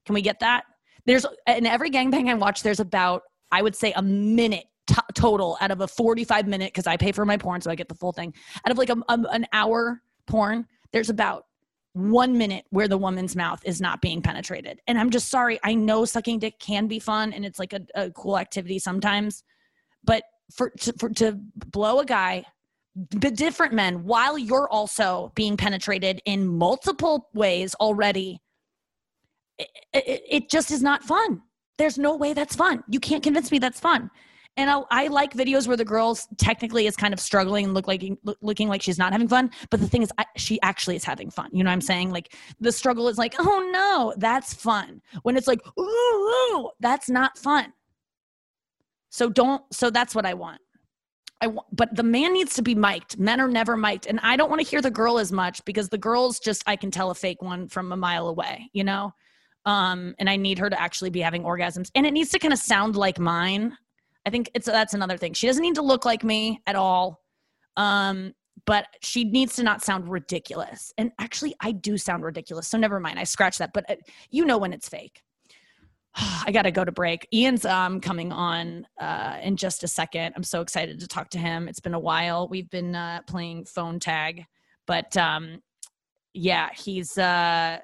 Can 0.05 0.13
we 0.13 0.22
get 0.22 0.39
that? 0.41 0.65
There's 1.05 1.25
in 1.48 1.65
every 1.65 1.89
gangbang 1.89 2.29
I 2.29 2.34
watch, 2.34 2.63
there's 2.63 2.79
about 2.79 3.24
I 3.51 3.62
would 3.62 3.75
say 3.75 3.94
a 3.94 4.01
minute 4.01 4.65
t- 4.88 4.96
total 5.13 5.58
out 5.62 5.72
of 5.72 5.82
a 5.82 5.88
45 5.88 6.48
minute 6.48 6.74
because 6.74 6.88
I 6.88 6.98
pay 6.98 7.12
for 7.12 7.25
my 7.25 7.38
porn, 7.38 7.62
so 7.62 7.72
I 7.72 7.75
get 7.75 7.88
the 7.88 7.96
full 7.96 8.12
thing. 8.12 8.34
Out 8.65 8.72
of 8.72 8.77
like 8.77 8.89
a, 8.89 8.98
a, 9.08 9.20
an 9.32 9.46
hour 9.53 10.01
porn, 10.27 10.65
there's 10.91 11.10
about 11.10 11.46
one 11.94 12.38
minute 12.38 12.65
where 12.72 12.89
the 12.89 12.98
woman's 12.98 13.36
mouth 13.36 13.62
is 13.63 13.79
not 13.79 14.01
being 14.01 14.22
penetrated. 14.22 14.82
And 14.88 15.00
I'm 15.00 15.10
just 15.10 15.29
sorry. 15.29 15.60
I 15.63 15.74
know 15.74 16.03
sucking 16.03 16.39
dick 16.39 16.60
can 16.60 16.88
be 16.88 17.00
fun 17.00 17.32
and 17.32 17.46
it's 17.46 17.58
like 17.58 17.72
a, 17.72 17.82
a 17.96 18.12
cool 18.12 18.38
activity 18.38 18.79
sometimes, 18.79 19.44
but 20.03 20.24
for 20.53 20.72
to, 20.82 20.94
for 21.00 21.10
to 21.10 21.39
blow 21.72 22.00
a 22.00 22.05
guy, 22.05 22.44
the 23.12 23.32
different 23.32 23.74
men, 23.74 24.03
while 24.03 24.38
you're 24.38 24.70
also 24.70 25.32
being 25.36 25.55
penetrated 25.55 26.22
in 26.25 26.48
multiple 26.48 27.29
ways 27.34 27.74
already, 27.75 28.41
it, 29.58 29.70
it, 29.94 30.24
it 30.29 30.50
just 30.50 30.72
is 30.72 30.84
not 30.84 31.01
fun. 31.01 31.41
There's 31.77 31.98
no 31.98 32.15
way 32.15 32.34
that's 32.34 32.55
fun. 32.55 32.84
You 32.89 33.00
can't 33.00 33.24
convince 33.24 33.51
me 33.51 33.60
that's 33.60 33.79
fun 33.79 34.12
and 34.57 34.69
I, 34.69 34.81
I, 34.89 35.07
like 35.07 35.33
videos 35.33 35.67
where 35.67 35.77
the 35.77 35.85
girl 35.85 36.17
technically 36.38 36.88
is 36.88 36.95
kind 36.95 37.13
of 37.13 37.19
struggling 37.19 37.65
and 37.65 37.74
look 37.74 37.88
like 37.88 38.03
looking 38.41 38.69
like 38.69 38.81
she's 38.81 38.97
not 38.97 39.12
having 39.12 39.27
fun 39.27 39.51
but 39.69 39.79
the 39.79 39.88
thing 39.88 40.01
is 40.01 40.12
I, 40.17 40.25
she 40.38 40.62
actually 40.62 40.95
is 40.95 41.03
having 41.03 41.29
fun. 41.29 41.50
You 41.51 41.63
know 41.63 41.69
what 41.69 41.75
i'm 41.75 41.81
saying? 41.81 42.12
Like 42.12 42.33
the 42.59 42.71
struggle 42.71 43.07
is 43.07 43.17
like 43.17 43.35
oh 43.39 43.69
no 43.71 44.13
that's 44.17 44.53
fun. 44.53 45.01
When 45.24 45.38
it's 45.38 45.47
like 45.47 45.62
ooh, 45.77 45.81
ooh 45.81 46.69
that's 46.79 47.09
not 47.09 47.38
fun. 47.38 47.74
So 49.09 49.29
don't 49.29 49.62
so 49.74 49.89
that's 49.89 50.15
what 50.15 50.25
i 50.25 50.33
want. 50.33 50.59
I 51.41 51.45
w- 51.45 51.62
but 51.71 51.95
the 51.95 52.03
man 52.03 52.33
needs 52.33 52.53
to 52.55 52.62
be 52.62 52.75
mic'd. 52.75 53.19
Men 53.19 53.41
are 53.41 53.47
never 53.47 53.75
mic'd, 53.75 54.07
and 54.07 54.19
I 54.24 54.38
don't 54.38 54.50
want 54.50 54.62
to 54.62 54.67
hear 54.67 54.81
the 54.81 54.91
girl 54.91 55.19
as 55.19 55.31
much 55.31 55.63
because 55.65 55.89
the 55.89 55.97
girl's 55.97 56.39
just 56.39 56.63
I 56.65 56.75
can 56.75 56.91
tell 56.91 57.12
a 57.12 57.15
fake 57.15 57.41
one 57.41 57.67
from 57.67 57.91
a 57.91 57.97
mile 57.97 58.27
away, 58.27 58.69
you 58.74 58.83
know. 58.83 59.13
Um, 59.65 60.13
and 60.19 60.29
I 60.29 60.38
need 60.38 60.59
her 60.59 60.69
to 60.69 60.79
actually 60.79 61.09
be 61.09 61.21
having 61.21 61.43
orgasms, 61.43 61.89
and 61.95 62.05
it 62.05 62.12
needs 62.12 62.29
to 62.31 62.39
kind 62.39 62.53
of 62.53 62.59
sound 62.59 62.95
like 62.95 63.19
mine. 63.19 63.77
I 64.25 64.29
think 64.29 64.50
it's 64.53 64.65
that's 64.65 64.94
another 64.94 65.17
thing. 65.17 65.34
She 65.34 65.48
doesn't 65.48 65.62
need 65.62 65.75
to 65.75 65.82
look 65.82 66.05
like 66.05 66.24
me 66.24 66.62
at 66.65 66.75
all, 66.75 67.22
um, 67.77 68.34
but 68.65 68.88
she 69.01 69.24
needs 69.24 69.55
to 69.55 69.63
not 69.63 69.84
sound 69.84 70.10
ridiculous. 70.10 70.94
And 70.98 71.12
actually, 71.20 71.55
I 71.62 71.72
do 71.72 71.98
sound 71.98 72.24
ridiculous, 72.24 72.67
so 72.67 72.77
never 72.77 73.00
mind. 73.00 73.20
I 73.20 73.24
scratch 73.24 73.58
that, 73.60 73.72
but 73.74 73.89
uh, 73.89 73.96
you 74.32 74.46
know 74.46 74.58
when 74.58 74.74
it's 74.74 74.89
fake. 74.89 75.22
I 76.15 76.51
got 76.51 76.63
to 76.63 76.72
go 76.72 76.84
to 76.84 76.91
break. 76.91 77.27
Ian's 77.34 77.65
um, 77.65 78.01
coming 78.01 78.32
on 78.32 78.88
uh, 79.00 79.38
in 79.44 79.58
just 79.58 79.84
a 79.84 79.88
second. 79.88 80.34
I'm 80.36 80.44
so 80.44 80.62
excited 80.62 81.00
to 81.00 81.08
talk 81.08 81.29
to 81.32 81.38
him. 81.38 81.67
It's 81.67 81.79
been 81.79 81.94
a 81.94 82.00
while. 82.00 82.48
We've 82.48 82.70
been 82.70 82.96
uh, 82.96 83.22
playing 83.27 83.65
phone 83.65 84.00
tag, 84.00 84.46
but 84.88 85.15
um, 85.17 85.62
yeah, 86.34 86.70
he's. 86.75 87.17
Uh, 87.17 87.79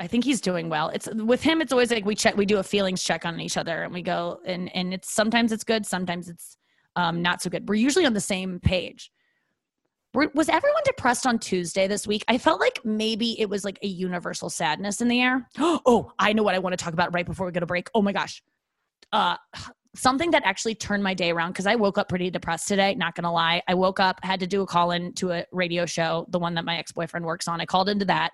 I 0.00 0.06
think 0.06 0.24
he's 0.24 0.40
doing 0.40 0.68
well. 0.68 0.88
It's 0.90 1.08
with 1.12 1.42
him. 1.42 1.60
It's 1.60 1.72
always 1.72 1.90
like 1.90 2.04
we 2.04 2.14
check. 2.14 2.36
We 2.36 2.46
do 2.46 2.58
a 2.58 2.62
feelings 2.62 3.02
check 3.02 3.24
on 3.24 3.40
each 3.40 3.56
other, 3.56 3.82
and 3.82 3.92
we 3.92 4.02
go 4.02 4.40
and 4.44 4.74
and 4.74 4.94
it's 4.94 5.12
sometimes 5.12 5.52
it's 5.52 5.64
good, 5.64 5.84
sometimes 5.84 6.28
it's 6.28 6.56
um, 6.96 7.22
not 7.22 7.42
so 7.42 7.50
good. 7.50 7.68
We're 7.68 7.74
usually 7.74 8.06
on 8.06 8.14
the 8.14 8.20
same 8.20 8.60
page 8.60 9.10
was 10.14 10.48
everyone 10.48 10.82
depressed 10.84 11.26
on 11.26 11.38
Tuesday 11.38 11.86
this 11.86 12.06
week? 12.06 12.24
I 12.28 12.38
felt 12.38 12.60
like 12.60 12.80
maybe 12.84 13.38
it 13.40 13.48
was 13.48 13.64
like 13.64 13.78
a 13.82 13.86
universal 13.86 14.50
sadness 14.50 15.00
in 15.00 15.08
the 15.08 15.20
air. 15.20 15.48
Oh, 15.60 16.12
I 16.18 16.32
know 16.32 16.42
what 16.42 16.54
I 16.54 16.58
want 16.58 16.76
to 16.76 16.82
talk 16.82 16.92
about 16.92 17.14
right 17.14 17.26
before 17.26 17.46
we 17.46 17.52
go 17.52 17.60
to 17.60 17.66
break. 17.66 17.88
Oh 17.94 18.02
my 18.02 18.12
gosh. 18.12 18.42
Uh, 19.12 19.36
something 19.94 20.30
that 20.32 20.42
actually 20.44 20.74
turned 20.74 21.02
my 21.02 21.14
day 21.14 21.30
around 21.30 21.52
because 21.52 21.66
I 21.66 21.76
woke 21.76 21.98
up 21.98 22.08
pretty 22.08 22.30
depressed 22.30 22.68
today, 22.68 22.94
not 22.94 23.14
gonna 23.14 23.32
lie. 23.32 23.62
I 23.68 23.74
woke 23.74 24.00
up, 24.00 24.18
had 24.22 24.40
to 24.40 24.46
do 24.46 24.62
a 24.62 24.66
call 24.66 24.90
in 24.90 25.12
to 25.14 25.32
a 25.32 25.44
radio 25.52 25.86
show, 25.86 26.26
the 26.30 26.38
one 26.38 26.54
that 26.54 26.64
my 26.64 26.78
ex 26.78 26.92
boyfriend 26.92 27.24
works 27.24 27.48
on. 27.48 27.60
I 27.60 27.66
called 27.66 27.88
into 27.88 28.04
that. 28.06 28.32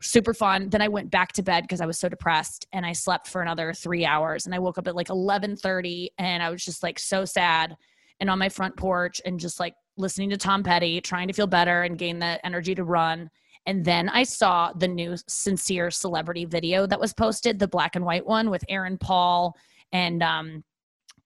Super 0.00 0.32
fun. 0.32 0.68
Then 0.70 0.80
I 0.80 0.88
went 0.88 1.10
back 1.10 1.32
to 1.32 1.42
bed 1.42 1.64
because 1.64 1.80
I 1.80 1.86
was 1.86 1.98
so 1.98 2.08
depressed 2.08 2.66
and 2.72 2.86
I 2.86 2.92
slept 2.92 3.26
for 3.26 3.42
another 3.42 3.72
three 3.72 4.04
hours. 4.04 4.46
And 4.46 4.54
I 4.54 4.58
woke 4.58 4.78
up 4.78 4.86
at 4.86 4.94
like 4.94 5.08
11:30 5.08 6.08
and 6.18 6.42
I 6.42 6.50
was 6.50 6.64
just 6.64 6.82
like 6.82 6.98
so 6.98 7.24
sad 7.24 7.76
and 8.20 8.30
on 8.30 8.38
my 8.38 8.48
front 8.48 8.76
porch 8.76 9.20
and 9.24 9.40
just 9.40 9.58
like 9.58 9.74
listening 9.96 10.30
to 10.30 10.36
Tom 10.36 10.62
Petty, 10.62 11.00
trying 11.00 11.28
to 11.28 11.34
feel 11.34 11.46
better 11.46 11.82
and 11.82 11.98
gain 11.98 12.18
the 12.18 12.44
energy 12.46 12.74
to 12.74 12.84
run. 12.84 13.28
And 13.66 13.84
then 13.84 14.08
I 14.08 14.22
saw 14.22 14.72
the 14.72 14.88
new 14.88 15.16
sincere 15.26 15.90
celebrity 15.90 16.44
video 16.44 16.86
that 16.86 17.00
was 17.00 17.12
posted, 17.12 17.58
the 17.58 17.68
black 17.68 17.96
and 17.96 18.04
white 18.04 18.24
one 18.24 18.50
with 18.50 18.64
Aaron 18.68 18.98
Paul 18.98 19.56
and 19.92 20.22
um, 20.22 20.64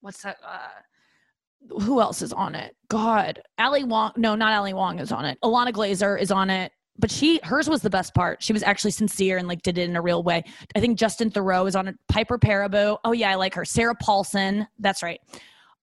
what's 0.00 0.23
that? 0.23 0.38
Uh, 0.47 1.79
who 1.81 2.00
else 2.00 2.23
is 2.23 2.33
on 2.33 2.55
it? 2.55 2.76
God, 2.88 3.41
Ali 3.59 3.85
Wong. 3.85 4.12
No, 4.17 4.35
not 4.35 4.52
Ali 4.52 4.75
Wong 4.75 4.99
is 4.99 5.12
on 5.12 5.25
it. 5.25 5.38
Ilana 5.43 5.73
Glazer 5.73 6.21
is 6.21 6.31
on 6.31 6.50
it. 6.50 6.73
But 6.99 7.11
she, 7.11 7.41
hers 7.43 7.69
was 7.69 7.83
the 7.83 7.91
best 7.91 8.15
part. 8.15 8.43
She 8.43 8.53
was 8.53 8.63
actually 8.63 8.91
sincere 8.91 9.39
and 9.39 9.49
like 9.49 9.63
did 9.63 9.79
it 9.79 9.89
in 9.89 9.97
a 9.97 10.03
real 10.03 10.23
way. 10.23 10.45
I 10.75 10.81
think 10.81 10.99
Justin 10.99 11.31
Theroux 11.31 11.67
is 11.67 11.75
on 11.75 11.89
it. 11.89 11.97
Piper 12.09 12.39
Perabo. 12.39 12.99
Oh 13.05 13.13
yeah, 13.13 13.31
I 13.31 13.35
like 13.37 13.55
her. 13.55 13.65
Sarah 13.65 13.95
Paulson. 13.95 14.67
That's 14.79 15.03
right. 15.03 15.21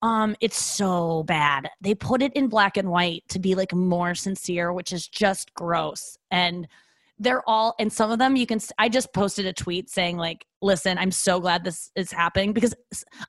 Um, 0.01 0.36
it's 0.39 0.58
so 0.58 1.24
bad. 1.24 1.70
They 1.82 1.94
put 1.94 2.22
it 2.22 2.34
in 2.34 2.48
black 2.48 2.78
and 2.78 2.89
white 2.89 3.24
to 3.30 3.39
be 3.39 3.56
like 3.56 3.74
more 3.74 4.16
sincere, 4.16 4.72
which 4.72 4.94
is 4.94 5.08
just 5.08 5.54
gross. 5.54 6.18
And 6.32 6.68
they're 7.18 7.48
all, 7.50 7.75
and 7.80 7.92
some 7.92 8.12
of 8.12 8.18
them 8.18 8.38
you 8.38 8.48
can. 8.48 8.60
I 8.78 8.88
just 8.88 9.13
posted 9.13 9.46
a 9.46 9.51
tweet 9.51 9.89
saying 9.89 10.16
like, 10.16 10.46
"Listen, 10.62 10.98
I'm 10.98 11.12
so 11.12 11.42
glad 11.42 11.66
this 11.66 11.92
is 11.96 12.12
happening 12.13 12.54
because 12.54 12.74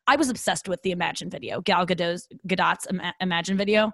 I 0.06 0.14
was 0.14 0.30
obsessed 0.30 0.68
with 0.68 0.80
the 0.82 0.92
Imagine 0.92 1.28
video, 1.28 1.60
Gal 1.60 1.84
Gadot's, 1.84 2.28
Gadot's 2.46 2.86
Imagine 3.20 3.56
video. 3.56 3.92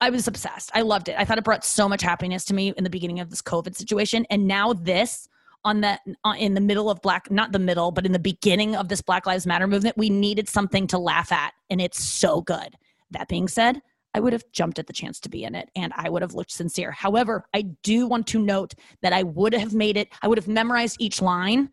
I 0.00 0.10
was 0.10 0.28
obsessed. 0.28 0.70
I 0.74 0.82
loved 0.82 1.08
it. 1.08 1.16
I 1.18 1.24
thought 1.24 1.38
it 1.38 1.44
brought 1.44 1.64
so 1.64 1.88
much 1.88 2.02
happiness 2.02 2.44
to 2.46 2.54
me 2.54 2.72
in 2.76 2.84
the 2.84 2.90
beginning 2.90 3.20
of 3.20 3.30
this 3.30 3.40
COVID 3.40 3.74
situation, 3.74 4.26
and 4.30 4.46
now 4.46 4.72
this 4.72 5.28
on 5.66 5.80
the 5.80 5.98
uh, 6.24 6.34
in 6.38 6.54
the 6.54 6.60
middle 6.60 6.88
of 6.88 7.02
black 7.02 7.30
not 7.30 7.52
the 7.52 7.58
middle 7.58 7.90
but 7.90 8.06
in 8.06 8.12
the 8.12 8.18
beginning 8.18 8.76
of 8.76 8.88
this 8.88 9.02
black 9.02 9.26
lives 9.26 9.46
matter 9.46 9.66
movement 9.66 9.96
we 9.98 10.08
needed 10.08 10.48
something 10.48 10.86
to 10.86 10.96
laugh 10.96 11.32
at 11.32 11.52
and 11.68 11.80
it's 11.80 12.02
so 12.02 12.40
good 12.40 12.76
that 13.10 13.26
being 13.26 13.48
said 13.48 13.82
i 14.14 14.20
would 14.20 14.32
have 14.32 14.44
jumped 14.52 14.78
at 14.78 14.86
the 14.86 14.92
chance 14.92 15.18
to 15.18 15.28
be 15.28 15.42
in 15.42 15.54
it 15.54 15.68
and 15.74 15.92
i 15.96 16.08
would 16.08 16.22
have 16.22 16.34
looked 16.34 16.52
sincere 16.52 16.92
however 16.92 17.44
i 17.52 17.62
do 17.82 18.06
want 18.06 18.26
to 18.26 18.38
note 18.38 18.74
that 19.02 19.12
i 19.12 19.24
would 19.24 19.52
have 19.52 19.74
made 19.74 19.96
it 19.96 20.08
i 20.22 20.28
would 20.28 20.38
have 20.38 20.48
memorized 20.48 20.96
each 21.00 21.20
line 21.20 21.68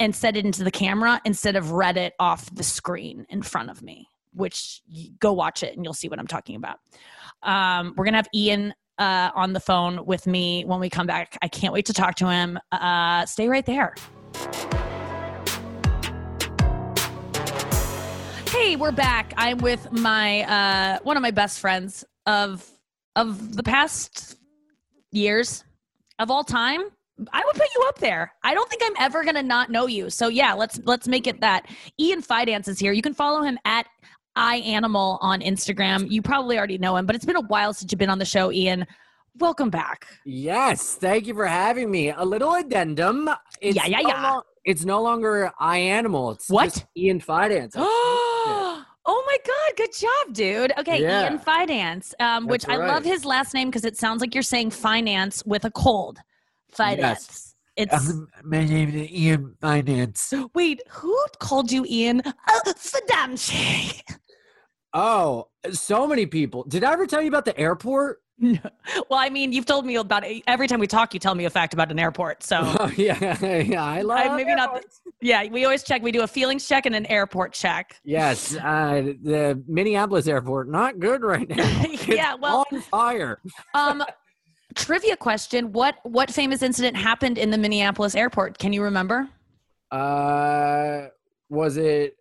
and 0.00 0.14
said 0.16 0.36
it 0.36 0.44
into 0.44 0.64
the 0.64 0.70
camera 0.70 1.20
instead 1.24 1.54
of 1.54 1.70
read 1.70 1.96
it 1.96 2.14
off 2.18 2.52
the 2.54 2.64
screen 2.64 3.24
in 3.28 3.40
front 3.40 3.70
of 3.70 3.82
me 3.82 4.08
which 4.32 4.82
go 5.18 5.32
watch 5.32 5.62
it 5.62 5.76
and 5.76 5.84
you'll 5.84 5.94
see 5.94 6.08
what 6.08 6.18
i'm 6.18 6.26
talking 6.26 6.56
about 6.56 6.78
um, 7.42 7.94
we're 7.96 8.04
gonna 8.04 8.16
have 8.18 8.28
ian 8.34 8.72
uh, 8.98 9.30
on 9.34 9.52
the 9.52 9.60
phone 9.60 10.04
with 10.06 10.26
me 10.26 10.64
when 10.64 10.78
we 10.78 10.88
come 10.88 11.06
back. 11.06 11.36
I 11.42 11.48
can't 11.48 11.72
wait 11.72 11.86
to 11.86 11.92
talk 11.92 12.14
to 12.16 12.30
him. 12.30 12.58
Uh, 12.70 13.26
stay 13.26 13.48
right 13.48 13.66
there. 13.66 13.94
Hey, 18.48 18.76
we're 18.76 18.92
back. 18.92 19.32
I'm 19.36 19.58
with 19.58 19.90
my 19.90 20.42
uh, 20.42 20.98
one 21.02 21.16
of 21.16 21.22
my 21.22 21.30
best 21.30 21.58
friends 21.58 22.04
of 22.26 22.68
of 23.16 23.56
the 23.56 23.62
past 23.62 24.36
years 25.10 25.64
of 26.18 26.30
all 26.30 26.44
time. 26.44 26.82
I 27.32 27.42
would 27.44 27.54
put 27.54 27.68
you 27.74 27.84
up 27.88 27.98
there. 27.98 28.32
I 28.42 28.54
don't 28.54 28.68
think 28.70 28.82
I'm 28.84 28.94
ever 29.00 29.24
gonna 29.24 29.42
not 29.42 29.70
know 29.70 29.86
you. 29.86 30.10
So 30.10 30.28
yeah, 30.28 30.52
let's 30.52 30.78
let's 30.84 31.08
make 31.08 31.26
it 31.26 31.40
that. 31.40 31.66
Ian 31.98 32.22
Fidance 32.22 32.68
is 32.68 32.78
here. 32.78 32.92
You 32.92 33.02
can 33.02 33.14
follow 33.14 33.42
him 33.42 33.58
at 33.64 33.86
I 34.36 34.56
Animal 34.56 35.18
on 35.20 35.40
Instagram. 35.40 36.10
You 36.10 36.22
probably 36.22 36.58
already 36.58 36.78
know 36.78 36.96
him, 36.96 37.06
but 37.06 37.16
it's 37.16 37.24
been 37.24 37.36
a 37.36 37.42
while 37.42 37.74
since 37.74 37.92
you've 37.92 37.98
been 37.98 38.10
on 38.10 38.18
the 38.18 38.24
show, 38.24 38.52
Ian. 38.52 38.86
Welcome 39.38 39.70
back. 39.70 40.06
Yes, 40.24 40.94
thank 40.94 41.26
you 41.26 41.34
for 41.34 41.46
having 41.46 41.90
me. 41.90 42.10
A 42.10 42.24
little 42.24 42.54
addendum. 42.54 43.30
It's 43.60 43.76
yeah, 43.76 43.86
yeah, 43.86 44.00
no 44.00 44.08
yeah. 44.08 44.32
Lo- 44.32 44.42
it's 44.64 44.84
no 44.84 45.02
longer 45.02 45.50
I 45.58 45.78
Animal. 45.78 46.32
It's 46.32 46.48
what? 46.48 46.84
Ian 46.96 47.20
Finance. 47.20 47.74
oh 47.78 48.84
my 49.06 49.36
god, 49.46 49.76
good 49.76 49.92
job, 49.92 50.34
dude. 50.34 50.72
Okay, 50.78 51.00
yeah. 51.00 51.24
Ian 51.24 51.38
Finance, 51.38 52.14
um, 52.20 52.46
which 52.46 52.66
right. 52.66 52.78
I 52.78 52.86
love 52.86 53.04
his 53.04 53.24
last 53.24 53.54
name 53.54 53.68
because 53.68 53.84
it 53.84 53.96
sounds 53.96 54.20
like 54.20 54.34
you're 54.34 54.42
saying 54.42 54.70
finance 54.70 55.44
with 55.46 55.64
a 55.64 55.70
cold. 55.70 56.18
Finance. 56.70 57.00
Yes. 57.00 57.48
It's 57.74 58.10
um, 58.10 58.28
my 58.44 58.64
name 58.64 58.90
is 58.90 59.10
Ian 59.10 59.56
Fidance. 59.62 60.50
Wait, 60.54 60.82
who 60.90 61.16
called 61.38 61.72
you 61.72 61.86
Ian? 61.88 62.22
Uh. 62.26 62.72
Oh, 64.94 65.48
so 65.70 66.06
many 66.06 66.26
people. 66.26 66.64
Did 66.64 66.84
I 66.84 66.92
ever 66.92 67.06
tell 67.06 67.22
you 67.22 67.28
about 67.28 67.44
the 67.44 67.58
airport? 67.58 68.20
No. 68.38 68.58
Well, 69.08 69.18
I 69.20 69.28
mean, 69.30 69.52
you've 69.52 69.66
told 69.66 69.86
me 69.86 69.96
about 69.96 70.24
it. 70.24 70.42
every 70.46 70.66
time 70.66 70.80
we 70.80 70.86
talk. 70.86 71.14
You 71.14 71.20
tell 71.20 71.34
me 71.34 71.44
a 71.44 71.50
fact 71.50 71.74
about 71.74 71.90
an 71.90 71.98
airport. 71.98 72.42
So 72.42 72.60
oh, 72.62 72.90
yeah, 72.96 73.38
yeah, 73.60 73.84
I 73.84 74.02
love. 74.02 74.18
I, 74.18 74.36
maybe 74.36 74.50
airports. 74.50 75.00
not. 75.04 75.14
Yeah, 75.20 75.46
we 75.48 75.64
always 75.64 75.82
check. 75.82 76.02
We 76.02 76.12
do 76.12 76.22
a 76.22 76.26
feelings 76.26 76.66
check 76.66 76.86
and 76.86 76.94
an 76.94 77.06
airport 77.06 77.52
check. 77.52 78.00
Yes, 78.04 78.56
uh, 78.56 79.12
the 79.22 79.62
Minneapolis 79.68 80.26
airport 80.26 80.68
not 80.68 80.98
good 80.98 81.22
right 81.22 81.48
now. 81.48 81.84
yeah, 82.06 82.34
well, 82.34 82.64
on 82.72 82.80
fire. 82.80 83.40
um, 83.74 84.02
trivia 84.74 85.16
question: 85.16 85.72
What 85.72 85.96
what 86.02 86.30
famous 86.30 86.62
incident 86.62 86.96
happened 86.96 87.38
in 87.38 87.50
the 87.50 87.58
Minneapolis 87.58 88.14
airport? 88.14 88.58
Can 88.58 88.72
you 88.72 88.82
remember? 88.82 89.28
Uh, 89.90 91.08
was 91.50 91.76
it? 91.76 92.16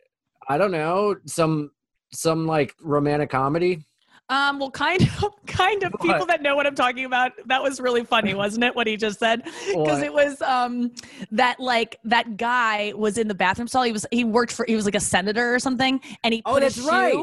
I 0.48 0.58
don't 0.58 0.72
know. 0.72 1.16
Some 1.26 1.72
some 2.14 2.46
like 2.46 2.76
romantic 2.82 3.30
comedy? 3.30 3.86
Um, 4.30 4.60
well, 4.60 4.72
kind 4.72 5.02
of, 5.02 5.34
kind 5.46 5.84
of. 5.84 5.92
What? 5.92 6.02
People 6.02 6.26
that 6.28 6.42
know 6.42 6.56
what 6.56 6.66
I'm 6.66 6.76
talking 6.76 7.04
about. 7.04 7.34
That 7.48 7.62
was 7.62 7.82
really 7.82 8.06
funny, 8.06 8.34
wasn't 8.34 8.64
it? 8.64 8.74
What 8.74 8.88
he 8.88 8.96
just 8.96 9.20
said, 9.20 9.44
because 9.68 10.02
it 10.02 10.14
was 10.14 10.42
um 10.42 10.92
that 11.32 11.60
like 11.60 12.00
that 12.06 12.38
guy 12.38 12.94
was 12.96 13.18
in 13.18 13.28
the 13.28 13.36
bathroom 13.36 13.68
stall. 13.68 13.84
He 13.84 13.92
was 13.92 14.06
he 14.10 14.24
worked 14.24 14.54
for 14.54 14.66
he 14.66 14.76
was 14.76 14.86
like 14.86 14.96
a 14.96 15.02
senator 15.02 15.54
or 15.54 15.60
something, 15.60 16.00
and 16.24 16.34
he 16.34 16.42
oh 16.46 16.60
that's 16.60 16.80
right. 16.80 17.22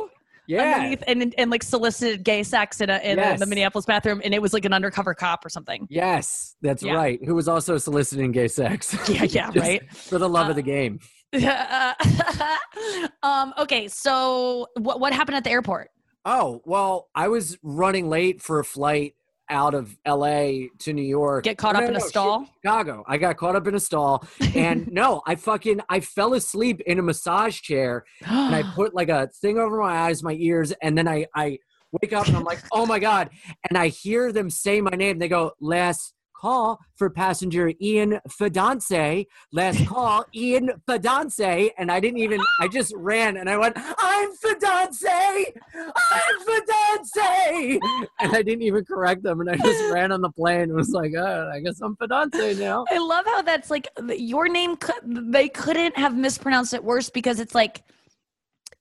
Yeah, 0.49 0.95
and, 1.07 1.35
and 1.37 1.51
like 1.51 1.63
solicited 1.63 2.25
gay 2.25 2.43
sex 2.43 2.81
in 2.81 2.89
a 2.89 2.97
in, 3.01 3.19
yes. 3.19 3.33
a, 3.33 3.35
in, 3.35 3.41
the 3.41 3.47
Minneapolis 3.47 3.85
bathroom, 3.85 4.23
and 4.25 4.33
it 4.33 4.41
was 4.41 4.55
like 4.55 4.65
an 4.65 4.73
undercover 4.73 5.13
cop 5.13 5.45
or 5.45 5.51
something. 5.51 5.87
Yes, 5.91 6.57
that's 6.63 6.83
yeah. 6.83 6.95
right. 6.95 7.23
Who 7.23 7.35
was 7.35 7.49
also 7.49 7.77
soliciting 7.77 8.33
gay 8.33 8.49
sex? 8.49 8.97
Yeah, 9.09 9.25
yeah, 9.25 9.51
right. 9.57 9.95
For 9.95 10.19
the 10.19 10.29
love 10.29 10.47
uh, 10.47 10.51
of 10.51 10.57
the 10.57 10.63
game. 10.63 11.01
um, 13.23 13.53
okay, 13.59 13.87
so 13.89 14.67
what 14.79 14.99
what 15.01 15.13
happened 15.13 15.37
at 15.37 15.45
the 15.45 15.51
airport? 15.51 15.91
Oh 16.25 16.63
well, 16.65 17.09
I 17.15 17.29
was 17.29 17.59
running 17.63 18.09
late 18.09 18.41
for 18.41 18.61
a 18.61 18.65
flight 18.65 19.15
out 19.51 19.75
of 19.75 19.97
LA 20.07 20.69
to 20.79 20.93
New 20.93 21.03
York. 21.03 21.45
Get 21.45 21.59
caught 21.59 21.75
no, 21.75 21.81
up 21.81 21.83
no, 21.85 21.89
in 21.89 21.93
no, 21.95 21.99
a 21.99 22.09
stall? 22.09 22.49
Chicago. 22.63 23.05
I 23.07 23.19
got 23.19 23.37
caught 23.37 23.57
up 23.57 23.67
in 23.67 23.75
a 23.75 23.81
stall. 23.81 24.27
And 24.55 24.87
no, 24.93 25.23
I 25.27 25.35
fucking 25.35 25.81
I 25.89 26.01
fell 26.01 26.35
asleep 26.35 26.81
in 26.83 26.99
a 26.99 27.03
massage 27.03 27.61
chair 27.61 28.05
and 28.25 28.55
I 28.55 28.63
put 28.75 28.95
like 28.95 29.09
a 29.09 29.29
thing 29.41 29.59
over 29.59 29.81
my 29.81 30.09
eyes, 30.09 30.23
my 30.23 30.35
ears, 30.35 30.73
and 30.83 30.97
then 30.97 31.09
I 31.09 31.27
I 31.35 31.59
wake 31.93 32.13
up 32.13 32.27
and 32.27 32.37
I'm 32.37 32.45
like, 32.45 32.61
oh 32.73 32.87
my 32.87 32.99
God. 32.99 33.31
And 33.69 33.79
I 33.79 33.89
hear 33.89 34.33
them 34.33 34.51
say 34.51 34.81
my 34.81 34.91
name. 34.91 35.19
They 35.19 35.29
go, 35.29 35.53
Les 35.61 36.13
call 36.39 36.81
for 36.97 37.11
passenger 37.11 37.73
Ian 37.81 38.21
Fidance. 38.29 39.27
Last 39.53 39.87
call, 39.89 40.25
Ian 40.35 40.71
Fidance. 40.89 41.71
And 41.79 41.91
I 41.91 42.01
didn't 42.01 42.19
even, 42.19 42.41
I 42.61 42.69
just 42.69 42.93
ran 42.97 43.37
and 43.37 43.51
I 43.51 43.57
went, 43.57 43.77
I'm 43.77 44.31
Fidance! 44.37 45.05
I'm 45.05 46.41
Fidance! 46.47 47.79
And 48.21 48.35
I 48.35 48.43
didn't 48.43 48.63
even 48.63 48.85
correct 48.85 49.23
them. 49.23 49.41
And 49.41 49.51
I 49.51 49.57
just 49.57 49.83
ran 49.93 50.13
on 50.13 50.21
the 50.21 50.31
plane 50.31 50.63
and 50.63 50.75
was 50.75 50.91
like, 50.91 51.13
oh, 51.17 51.51
I 51.53 51.61
guess 51.61 51.81
I'm 51.81 51.97
Fidance 51.97 52.59
now. 52.59 52.85
I 52.91 52.99
love 52.99 53.25
how 53.27 53.43
that's 53.43 53.71
like 53.71 53.89
your 54.17 54.49
name. 54.49 54.77
They 55.05 55.49
couldn't 55.49 55.97
have 55.97 56.17
mispronounced 56.17 56.75
it 56.75 56.83
worse 56.83 57.11
because 57.11 57.41
it's 57.41 57.55
like 57.55 57.83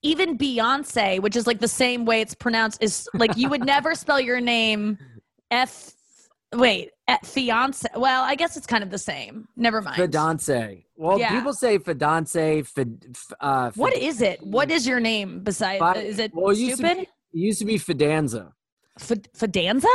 even 0.02 0.38
Beyonce, 0.38 1.20
which 1.20 1.36
is 1.36 1.46
like 1.46 1.60
the 1.60 1.68
same 1.68 2.04
way 2.04 2.20
it's 2.20 2.34
pronounced, 2.34 2.82
is 2.82 3.08
like 3.14 3.36
you 3.36 3.48
would 3.48 3.64
never 3.64 3.94
spell 3.94 4.20
your 4.20 4.40
name 4.40 4.98
F. 5.50 5.92
Wait, 6.54 6.90
at 7.08 7.24
fiance. 7.26 7.88
Well, 7.96 8.22
I 8.22 8.34
guess 8.36 8.56
it's 8.56 8.66
kind 8.66 8.84
of 8.84 8.90
the 8.90 8.98
same. 8.98 9.48
Never 9.56 9.80
mind. 9.82 9.96
Fidance. 10.00 10.82
Well, 10.96 11.18
Yeah. 11.18 11.30
people 11.36 11.52
say 11.54 11.78
Fidance. 11.78 12.66
Fid, 12.66 13.06
f- 13.10 13.32
uh, 13.40 13.70
Fid- 13.70 13.94
is 13.94 14.20
it? 14.20 14.40
What 14.42 14.70
is 14.70 14.86
your 14.86 15.00
name 15.00 15.40
besides? 15.42 15.82
Is 16.00 16.18
it 16.18 16.32
well, 16.34 16.50
it 16.50 16.58
used 16.58 16.80
to 16.80 16.86
stupid? 16.86 16.96
be- 17.32 17.40
It 17.40 17.44
used 17.46 17.58
to 17.58 17.64
be 17.64 17.78
Fidanza. 17.78 18.52
F- 19.00 19.22
Fidanza? 19.36 19.86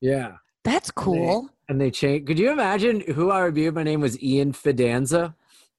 Yeah. 0.00 0.36
That's 0.64 0.90
cool. 0.90 1.48
And 1.68 1.80
they 1.80 1.90
changed. 1.90 2.26
Could 2.26 2.38
you 2.38 2.50
imagine 2.50 3.00
who 3.00 3.30
I 3.30 3.42
would 3.44 3.54
be 3.54 3.66
if 3.66 3.74
my 3.74 3.82
name 3.82 4.00
was 4.00 4.20
Ian 4.22 4.52
Fidanza? 4.52 5.34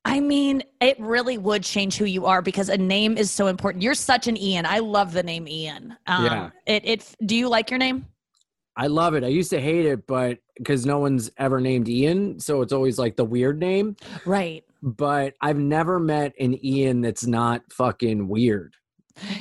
I 0.06 0.20
mean, 0.22 0.64
it 0.82 1.00
really 1.00 1.38
would 1.38 1.64
change 1.64 1.98
who 1.98 2.06
you 2.06 2.26
are 2.26 2.42
because 2.42 2.70
a 2.70 2.78
name 2.78 3.18
is 3.18 3.30
so 3.32 3.48
important. 3.48 3.84
You're 3.84 3.94
such 3.96 4.28
an 4.28 4.38
Ian. 4.38 4.66
I 4.66 4.80
love 4.80 5.14
the 5.14 5.24
name 5.24 5.48
Ian. 5.48 5.96
Um, 6.08 6.26
Yeah. 6.26 6.50
It. 6.66 6.86
It. 6.86 7.16
Do 7.26 7.36
you 7.36 7.50
like 7.50 7.70
your 7.70 7.78
name? 7.80 8.06
I 8.80 8.88
love 8.88 9.14
it. 9.14 9.26
I 9.26 9.28
used 9.28 9.50
to 9.50 9.60
hate 9.60 9.86
it, 9.86 10.08
but 10.08 10.40
because 10.58 10.86
no 10.86 11.00
one's 11.00 11.30
ever 11.38 11.60
named 11.60 11.90
Ian, 11.90 12.40
so 12.40 12.62
it's 12.62 12.72
always 12.72 12.98
like 12.98 13.18
the 13.18 13.26
weird 13.26 13.60
name. 13.60 13.98
Right. 14.26 14.64
But 14.82 15.34
I've 15.42 15.58
never 15.60 16.00
met 16.00 16.34
an 16.40 16.64
Ian 16.66 17.02
that's 17.02 17.28
not 17.28 17.62
fucking 17.74 18.30
weird. 18.30 18.76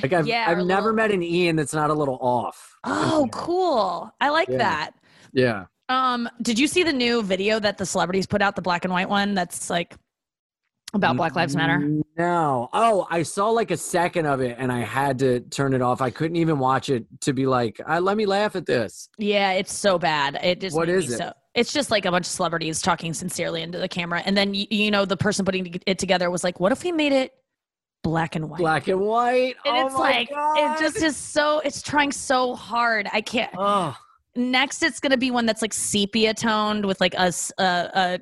Like 0.03 0.11
I've 0.11 0.27
Yeah, 0.27 0.43
I've 0.47 0.57
never 0.57 0.81
little- 0.91 0.93
met 0.93 1.11
an 1.11 1.23
Ian 1.23 1.55
that's 1.55 1.73
not 1.73 1.89
a 1.89 1.93
little 1.93 2.17
off. 2.21 2.75
Oh, 2.83 3.29
cool. 3.33 4.13
I 4.19 4.27
like 4.29 4.49
Yeah. 4.49 4.57
that. 4.57 4.91
Yeah. 5.31 5.65
Um, 5.87 6.27
did 6.41 6.59
you 6.59 6.67
see 6.67 6.83
the 6.83 6.91
new 6.93 7.23
video 7.23 7.59
that 7.59 7.77
the 7.77 7.85
celebrities 7.85 8.27
put 8.27 8.41
out, 8.41 8.57
the 8.57 8.61
black 8.61 8.83
and 8.83 8.93
white 8.93 9.07
one 9.09 9.33
that's 9.35 9.69
like 9.69 9.95
about 10.93 11.17
Black 11.17 11.35
Lives 11.35 11.55
Matter? 11.55 11.79
No. 12.17 12.69
Oh, 12.73 13.07
I 13.09 13.23
saw 13.23 13.49
like 13.49 13.71
a 13.71 13.77
second 13.77 14.25
of 14.25 14.41
it 14.41 14.55
and 14.59 14.71
I 14.71 14.79
had 14.79 15.19
to 15.19 15.39
turn 15.41 15.73
it 15.73 15.81
off. 15.81 16.01
I 16.01 16.09
couldn't 16.09 16.37
even 16.37 16.59
watch 16.59 16.89
it 16.89 17.05
to 17.21 17.33
be 17.33 17.45
like, 17.45 17.79
uh, 17.87 17.99
let 17.99 18.17
me 18.17 18.25
laugh 18.25 18.55
at 18.55 18.65
this. 18.65 19.09
Yeah, 19.17 19.51
it's 19.53 19.73
so 19.73 19.99
bad. 19.99 20.39
It 20.43 20.59
just 20.61 20.75
What 20.75 20.89
is 20.89 21.11
it? 21.11 21.17
So, 21.17 21.33
it's 21.55 21.73
just 21.73 21.91
like 21.91 22.05
a 22.05 22.11
bunch 22.11 22.25
of 22.25 22.31
celebrities 22.31 22.81
talking 22.81 23.13
sincerely 23.13 23.61
into 23.61 23.77
the 23.79 23.87
camera, 23.87 24.21
and 24.25 24.37
then 24.37 24.53
you, 24.53 24.65
you 24.69 24.91
know 24.91 25.03
the 25.05 25.17
person 25.17 25.43
putting 25.45 25.79
it 25.85 25.97
together 25.97 26.29
was 26.29 26.43
like, 26.43 26.59
"What 26.59 26.71
if 26.71 26.83
we 26.83 26.91
made 26.91 27.11
it 27.11 27.33
black 28.03 28.35
and 28.35 28.49
white?" 28.49 28.59
Black 28.59 28.87
and 28.87 28.99
white. 29.01 29.55
and 29.65 29.75
oh 29.77 29.85
it's 29.87 29.95
my 29.95 29.99
like 29.99 30.29
God. 30.29 30.57
it 30.57 30.79
just 30.79 30.97
is 31.01 31.17
so. 31.17 31.59
It's 31.59 31.81
trying 31.81 32.11
so 32.11 32.53
hard. 32.55 33.09
I 33.11 33.21
can't. 33.21 33.51
Oh, 33.57 33.97
Next, 34.35 34.83
it's 34.83 34.99
gonna 34.99 35.17
be 35.17 35.31
one 35.31 35.47
that's 35.47 35.61
like 35.63 35.73
sepia 35.73 36.33
toned 36.35 36.85
with 36.85 37.01
like 37.01 37.15
a, 37.15 37.33
a- 37.57 37.89
a- 37.95 38.19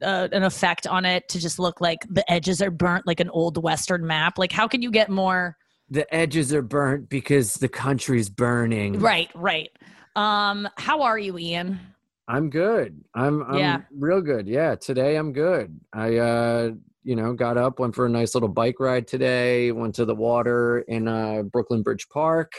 a- 0.00 0.28
an 0.32 0.42
effect 0.42 0.86
on 0.86 1.04
it 1.04 1.28
to 1.28 1.40
just 1.40 1.58
look 1.58 1.80
like 1.80 1.98
the 2.08 2.30
edges 2.30 2.60
are 2.62 2.70
burnt 2.70 3.06
like 3.06 3.20
an 3.20 3.30
old 3.30 3.62
western 3.62 4.06
map. 4.06 4.38
Like, 4.38 4.52
how 4.52 4.66
can 4.68 4.82
you 4.82 4.90
get 4.90 5.08
more? 5.10 5.56
the 5.90 6.14
edges 6.14 6.54
are 6.54 6.62
burnt 6.62 7.10
because 7.10 7.54
the 7.54 7.68
country's 7.68 8.30
burning. 8.30 8.98
Right, 8.98 9.28
right. 9.34 9.68
Um, 10.16 10.66
how 10.78 11.02
are 11.02 11.18
you, 11.18 11.38
Ian? 11.38 11.78
I'm 12.28 12.48
good. 12.48 13.04
I'm, 13.14 13.42
I'm 13.42 13.58
Yeah. 13.58 13.80
real 13.98 14.22
good. 14.22 14.48
Yeah, 14.48 14.74
today 14.76 15.16
I'm 15.16 15.34
good. 15.34 15.78
I 15.92 16.16
uh 16.16 16.70
you 17.04 17.16
know, 17.16 17.32
got 17.34 17.58
up, 17.58 17.80
went 17.80 17.94
for 17.96 18.06
a 18.06 18.08
nice 18.08 18.32
little 18.34 18.48
bike 18.48 18.76
ride 18.78 19.08
today, 19.08 19.72
went 19.72 19.96
to 19.96 20.04
the 20.04 20.14
water 20.14 20.78
in 20.88 21.08
uh 21.08 21.42
Brooklyn 21.42 21.82
Bridge 21.82 22.08
Park. 22.08 22.52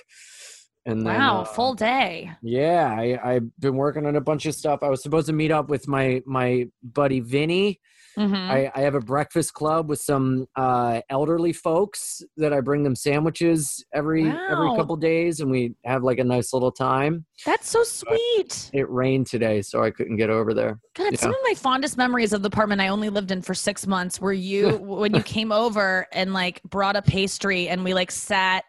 And 0.86 1.06
then 1.06 1.16
Wow, 1.16 1.42
uh, 1.42 1.46
full 1.46 1.74
day. 1.76 2.32
Yeah, 2.42 2.94
I, 2.98 3.18
I've 3.36 3.58
been 3.60 3.76
working 3.76 4.06
on 4.06 4.16
a 4.18 4.22
bunch 4.22 4.46
of 4.46 4.54
stuff. 4.56 4.80
I 4.84 4.90
was 4.90 5.02
supposed 5.02 5.28
to 5.28 5.34
meet 5.34 5.52
up 5.52 5.70
with 5.70 5.88
my 5.88 6.22
my 6.26 6.68
buddy 6.84 7.20
Vinny. 7.22 7.80
Mhm. 8.18 8.48
I, 8.48 8.72
I 8.76 8.82
have 8.82 8.94
a 8.94 9.00
breakfast 9.00 9.54
club 9.54 9.90
with 9.90 10.00
some 10.00 10.46
uh, 10.56 11.02
elderly 11.10 11.52
folks 11.52 12.22
that 12.38 12.54
I 12.54 12.60
bring 12.62 12.84
them 12.84 12.96
sandwiches 12.96 13.84
every 13.94 14.26
every 14.28 14.68
Wow. 14.68 14.76
couple 14.76 14.96
days, 14.98 15.40
and 15.40 15.50
we 15.50 15.74
have 15.86 16.04
like 16.04 16.20
a 16.20 16.24
nice 16.24 16.54
little 16.54 16.72
time. 16.72 17.26
That's 17.46 17.68
so 17.70 17.84
sweet. 17.84 18.70
It 18.74 18.88
rained 18.90 19.28
today, 19.28 19.62
so 19.64 19.82
I 19.84 19.90
couldn't 19.90 20.18
get 20.18 20.30
over 20.30 20.54
there. 20.54 20.80
God, 20.96 21.18
some 21.18 21.32
of 21.32 21.40
my 21.44 21.54
fondest 21.56 21.98
memories 21.98 22.34
of 22.34 22.44
the 22.44 22.50
apartment 22.50 22.82
I 22.82 22.90
only 22.90 23.10
lived 23.10 23.32
in 23.32 23.42
for 23.42 23.54
six 23.56 23.88
months 23.88 24.20
were 24.22 24.34
you 24.34 24.78
when 24.82 25.16
you 25.16 25.24
came 25.24 25.52
over 25.52 26.06
and 26.12 26.34
like 26.34 26.62
brought 26.64 26.96
a 26.98 27.02
pastry 27.02 27.68
and 27.70 27.84
we 27.84 27.94
like 27.96 28.12
sat 28.12 28.66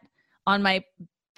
on 0.46 0.62
my 0.62 0.82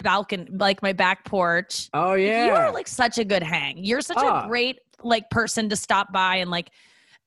balcony, 0.03 0.47
like 0.51 0.81
my 0.81 0.93
back 0.93 1.25
porch. 1.25 1.89
Oh 1.93 2.13
yeah, 2.13 2.45
You 2.47 2.51
are 2.53 2.71
like 2.73 2.87
such 2.87 3.17
a 3.17 3.25
good 3.25 3.43
hang. 3.43 3.83
You're 3.83 4.01
such 4.01 4.17
Ah. 4.17 4.45
a 4.45 4.47
great 4.47 4.79
like 5.03 5.29
person 5.29 5.69
to 5.69 5.75
stop 5.75 6.11
by 6.11 6.37
and 6.37 6.49
like 6.51 6.71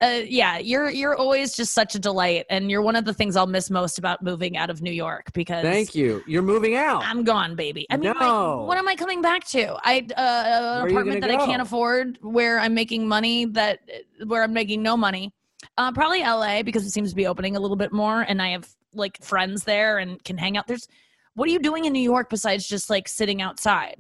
uh, 0.03 0.23
yeah, 0.27 0.57
you're 0.57 0.89
you're 0.89 1.15
always 1.15 1.55
just 1.55 1.75
such 1.75 1.95
a 1.95 1.99
delight, 1.99 2.47
and 2.49 2.71
you're 2.71 2.81
one 2.81 2.97
of 2.97 3.05
the 3.05 3.13
things 3.13 3.37
I'll 3.37 3.47
miss 3.47 3.69
most 3.69 3.99
about 3.99 4.23
moving 4.23 4.57
out 4.57 4.71
of 4.71 4.81
New 4.81 4.91
York 4.91 5.31
because 5.35 5.63
Thank 5.63 5.95
you. 5.95 6.23
You're 6.27 6.41
moving 6.41 6.75
out. 6.75 7.05
I'm 7.05 7.23
gone, 7.23 7.55
baby. 7.55 7.87
I 7.91 7.99
mean, 7.99 8.15
No. 8.19 8.65
what 8.67 8.79
am 8.79 8.89
I 8.89 8.97
coming 8.97 9.21
back 9.21 9.45
to? 9.49 9.77
I 9.85 10.07
uh, 10.17 10.85
an 10.85 10.91
apartment 10.91 11.21
that 11.21 11.29
gonna 11.31 11.43
I 11.43 11.47
can't 11.47 11.61
afford, 11.61 12.17
where 12.23 12.59
I'm 12.61 12.73
making 12.73 13.09
money 13.09 13.45
that 13.45 13.81
where 14.27 14.43
I'm 14.43 14.55
making 14.55 14.83
no 14.83 14.97
money. 14.97 15.35
Uh, 15.77 15.93
probably 15.93 16.21
LA 16.23 16.63
because 16.63 16.87
it 16.87 16.91
seems 16.93 17.11
to 17.11 17.17
be 17.17 17.27
opening 17.27 17.55
a 17.55 17.61
little 17.61 17.77
bit 17.77 17.93
more, 17.93 18.23
and 18.23 18.41
I 18.41 18.53
have 18.53 18.67
like 18.95 19.23
friends 19.23 19.65
there 19.65 19.99
and 19.99 20.25
can 20.25 20.39
hang 20.39 20.57
out. 20.57 20.67
There's 20.67 20.89
what 21.35 21.49
are 21.49 21.53
you 21.53 21.59
doing 21.59 21.85
in 21.85 21.93
New 21.93 22.03
York 22.03 22.31
besides 22.31 22.67
just 22.67 22.91
like 22.91 23.09
sitting 23.09 23.41
outside? 23.43 23.97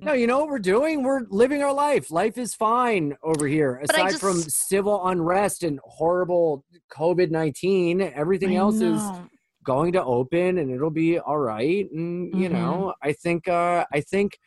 no, 0.00 0.12
you 0.12 0.26
know 0.26 0.40
what 0.40 0.48
we're 0.48 0.58
doing? 0.58 1.02
We're 1.02 1.22
living 1.30 1.62
our 1.62 1.72
life. 1.72 2.10
Life 2.10 2.36
is 2.36 2.54
fine 2.54 3.16
over 3.22 3.46
here. 3.46 3.80
But 3.86 3.94
Aside 3.96 4.20
from 4.20 4.36
civil 4.36 5.06
unrest 5.06 5.62
and 5.62 5.78
horrible 5.84 6.64
COVID 6.92 7.30
nineteen, 7.30 8.00
everything 8.00 8.50
I 8.50 8.54
else 8.56 8.80
is 8.80 9.00
going 9.64 9.92
to 9.94 10.04
open 10.04 10.58
and 10.58 10.70
it'll 10.70 10.90
be 10.90 11.18
all 11.18 11.38
right 11.38 11.90
and 11.90 12.38
you 12.38 12.48
Mhm. 12.48 12.52
know 12.52 12.94
i 13.02 13.12
think 13.14 13.48
uh 13.48 13.82
i 13.94 14.00
think 14.02 14.38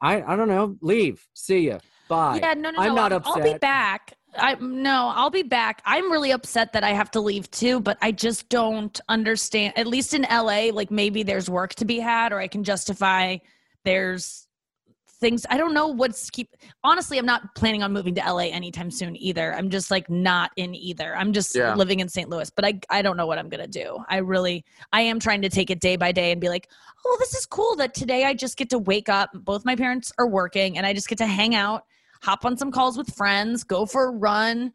i 0.00 0.22
i 0.22 0.36
don't 0.36 0.46
know 0.48 0.76
leave 0.80 1.26
see 1.34 1.66
ya 1.68 1.78
bye 2.08 2.38
Yeah, 2.40 2.54
no, 2.54 2.70
no, 2.70 2.78
I'm 2.78 2.94
no. 2.94 3.08
not 3.08 3.12
I'll, 3.12 3.22
I'll 3.24 3.42
be 3.52 3.58
back. 3.58 4.14
I 4.36 4.54
no, 4.60 5.12
I'll 5.14 5.30
be 5.30 5.42
back. 5.42 5.82
I'm 5.84 6.10
really 6.10 6.30
upset 6.32 6.72
that 6.72 6.84
I 6.84 6.90
have 6.90 7.10
to 7.12 7.20
leave 7.20 7.50
too, 7.50 7.80
but 7.80 7.98
I 8.00 8.12
just 8.12 8.48
don't 8.48 8.98
understand. 9.08 9.74
At 9.76 9.86
least 9.86 10.14
in 10.14 10.22
LA, 10.22 10.70
like 10.72 10.90
maybe 10.90 11.22
there's 11.22 11.48
work 11.48 11.74
to 11.76 11.84
be 11.84 11.98
had, 11.98 12.32
or 12.32 12.40
I 12.40 12.48
can 12.48 12.64
justify 12.64 13.38
there's 13.84 14.46
things. 15.20 15.46
I 15.48 15.56
don't 15.56 15.74
know 15.74 15.88
what's 15.88 16.28
keep. 16.30 16.54
Honestly, 16.82 17.18
I'm 17.18 17.26
not 17.26 17.54
planning 17.54 17.82
on 17.82 17.92
moving 17.92 18.14
to 18.16 18.20
LA 18.20 18.44
anytime 18.50 18.90
soon 18.90 19.16
either. 19.16 19.54
I'm 19.54 19.70
just 19.70 19.90
like 19.90 20.10
not 20.10 20.50
in 20.56 20.74
either. 20.74 21.16
I'm 21.16 21.32
just 21.32 21.54
Yeah. 21.54 21.74
living 21.74 22.00
in 22.00 22.08
St. 22.08 22.28
Louis, 22.28 22.50
but 22.50 22.64
I 22.64 22.78
I 22.90 23.02
don't 23.02 23.16
know 23.16 23.26
what 23.26 23.38
I'm 23.38 23.48
gonna 23.48 23.66
do. 23.66 23.98
I 24.08 24.18
really 24.18 24.64
I 24.92 25.02
am 25.02 25.18
trying 25.20 25.42
to 25.42 25.48
take 25.48 25.70
it 25.70 25.80
day 25.80 25.96
by 25.96 26.12
day 26.12 26.32
and 26.32 26.40
be 26.40 26.48
like, 26.48 26.68
oh, 27.06 27.16
this 27.20 27.34
is 27.34 27.46
cool 27.46 27.76
that 27.76 27.94
today 27.94 28.24
I 28.24 28.34
just 28.34 28.56
get 28.56 28.70
to 28.70 28.78
wake 28.78 29.08
up. 29.08 29.30
Both 29.34 29.64
my 29.64 29.76
parents 29.76 30.12
are 30.18 30.26
working, 30.26 30.76
and 30.76 30.86
I 30.86 30.92
just 30.92 31.08
get 31.08 31.18
to 31.18 31.26
hang 31.26 31.54
out 31.54 31.84
hop 32.24 32.46
on 32.46 32.56
some 32.56 32.72
calls 32.72 32.96
with 32.96 33.14
friends, 33.14 33.64
go 33.64 33.84
for 33.84 34.08
a 34.08 34.10
run, 34.10 34.72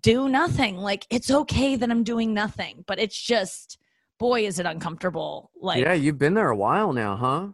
do 0.00 0.28
nothing. 0.28 0.78
Like 0.78 1.06
it's 1.10 1.30
okay 1.30 1.76
that 1.76 1.90
I'm 1.90 2.02
doing 2.02 2.32
nothing, 2.32 2.84
but 2.86 2.98
it's 2.98 3.20
just 3.20 3.78
boy 4.18 4.46
is 4.46 4.58
it 4.58 4.66
uncomfortable. 4.66 5.50
Like 5.60 5.84
yeah 5.84 5.92
you've 5.92 6.18
been 6.18 6.34
there 6.34 6.50
a 6.50 6.56
while 6.56 6.92
now 6.92 7.16
huh 7.16 7.48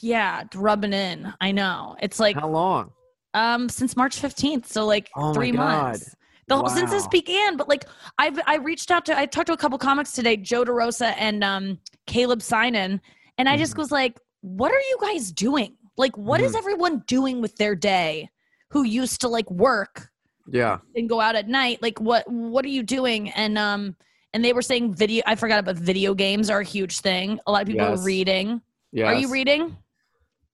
yeah, 0.00 0.44
rubbing 0.54 0.94
in. 0.94 1.32
I 1.40 1.52
know. 1.52 1.96
It's 2.00 2.18
like 2.18 2.36
how 2.36 2.48
long 2.48 2.92
um 3.34 3.68
since 3.68 3.96
March 3.96 4.20
15th, 4.20 4.66
so 4.66 4.86
like 4.86 5.10
Oh 5.14 5.28
my 5.28 5.34
3 5.34 5.52
God. 5.52 5.88
months. 5.88 6.16
The 6.48 6.56
whole 6.56 6.70
since 6.70 6.90
this 6.90 7.06
began, 7.08 7.56
but 7.56 7.68
like 7.68 7.84
I've 8.18 8.40
I 8.46 8.56
reached 8.56 8.90
out 8.90 9.04
to 9.06 9.18
I 9.18 9.26
talked 9.26 9.48
to 9.48 9.52
a 9.52 9.56
couple 9.58 9.78
comics 9.78 10.12
today, 10.12 10.36
Joe 10.36 10.64
DeRosa 10.64 11.14
and 11.18 11.44
um 11.44 11.78
Caleb 12.06 12.40
Synan, 12.40 13.00
and 13.36 13.48
I 13.48 13.56
just 13.58 13.74
Mhm. 13.74 13.78
was 13.78 13.90
like, 13.92 14.18
what 14.40 14.72
are 14.72 14.78
you 14.90 14.98
guys 15.02 15.32
doing? 15.32 15.76
Like 15.98 16.16
what 16.16 16.40
is 16.40 16.52
Mhm. 16.52 16.58
everyone 16.58 16.98
doing 17.06 17.40
with 17.42 17.56
their 17.56 17.74
day 17.74 18.30
who 18.76 18.84
used 18.84 19.22
to 19.22 19.28
like 19.28 19.50
work 19.50 20.10
yeah. 20.48 20.78
and 20.94 21.08
go 21.08 21.18
out 21.18 21.34
at 21.34 21.48
night 21.48 21.80
like 21.80 21.98
what 21.98 22.30
what 22.30 22.62
are 22.64 22.68
you 22.68 22.82
doing? 22.82 23.30
And 23.30 23.56
um 23.56 23.96
and 24.34 24.44
they 24.44 24.52
were 24.52 24.60
saying 24.60 24.94
video 24.94 25.22
i 25.26 25.34
forgot 25.34 25.58
about 25.58 25.76
video 25.76 26.12
games 26.12 26.50
are 26.50 26.60
a 26.60 26.64
huge 26.64 27.00
thing. 27.00 27.40
A 27.46 27.52
lot 27.52 27.62
of 27.62 27.68
people 27.68 27.88
Yes. 27.88 28.00
are 28.00 28.04
reading. 28.04 28.60
Yeah 28.92 29.06
are 29.06 29.14
you 29.14 29.30
reading? 29.30 29.76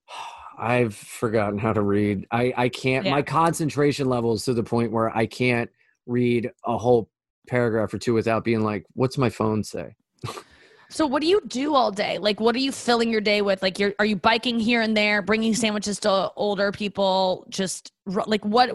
I've 0.58 0.94
forgotten 0.94 1.58
how 1.58 1.72
to 1.72 1.82
read. 1.82 2.26
I 2.30 2.54
i 2.56 2.68
can't 2.68 3.04
Yeah. 3.06 3.12
my 3.12 3.22
concentration 3.22 4.08
level 4.08 4.34
is 4.34 4.44
to 4.44 4.54
the 4.54 4.62
point 4.62 4.92
where 4.92 5.14
i 5.16 5.26
can't 5.26 5.70
read 6.06 6.50
a 6.64 6.78
whole 6.78 7.10
paragraph 7.48 7.92
or 7.92 7.98
two 7.98 8.14
without 8.14 8.44
being 8.44 8.62
like 8.62 8.84
what's 8.94 9.18
my 9.18 9.30
phone 9.30 9.64
say 9.64 9.96
so 10.92 11.06
what 11.06 11.20
do 11.22 11.26
you 11.26 11.40
do 11.46 11.74
all 11.74 11.90
day 11.90 12.18
like 12.18 12.40
what 12.40 12.54
are 12.54 12.60
you 12.60 12.70
filling 12.70 13.10
your 13.10 13.20
day 13.20 13.42
with 13.42 13.62
like 13.62 13.78
you're 13.78 13.94
are 13.98 14.04
you 14.04 14.16
biking 14.16 14.60
here 14.60 14.80
and 14.80 14.96
there 14.96 15.22
bringing 15.22 15.54
sandwiches 15.54 15.98
to 15.98 16.30
older 16.36 16.70
people 16.70 17.46
just 17.48 17.92
like 18.26 18.44
what 18.44 18.70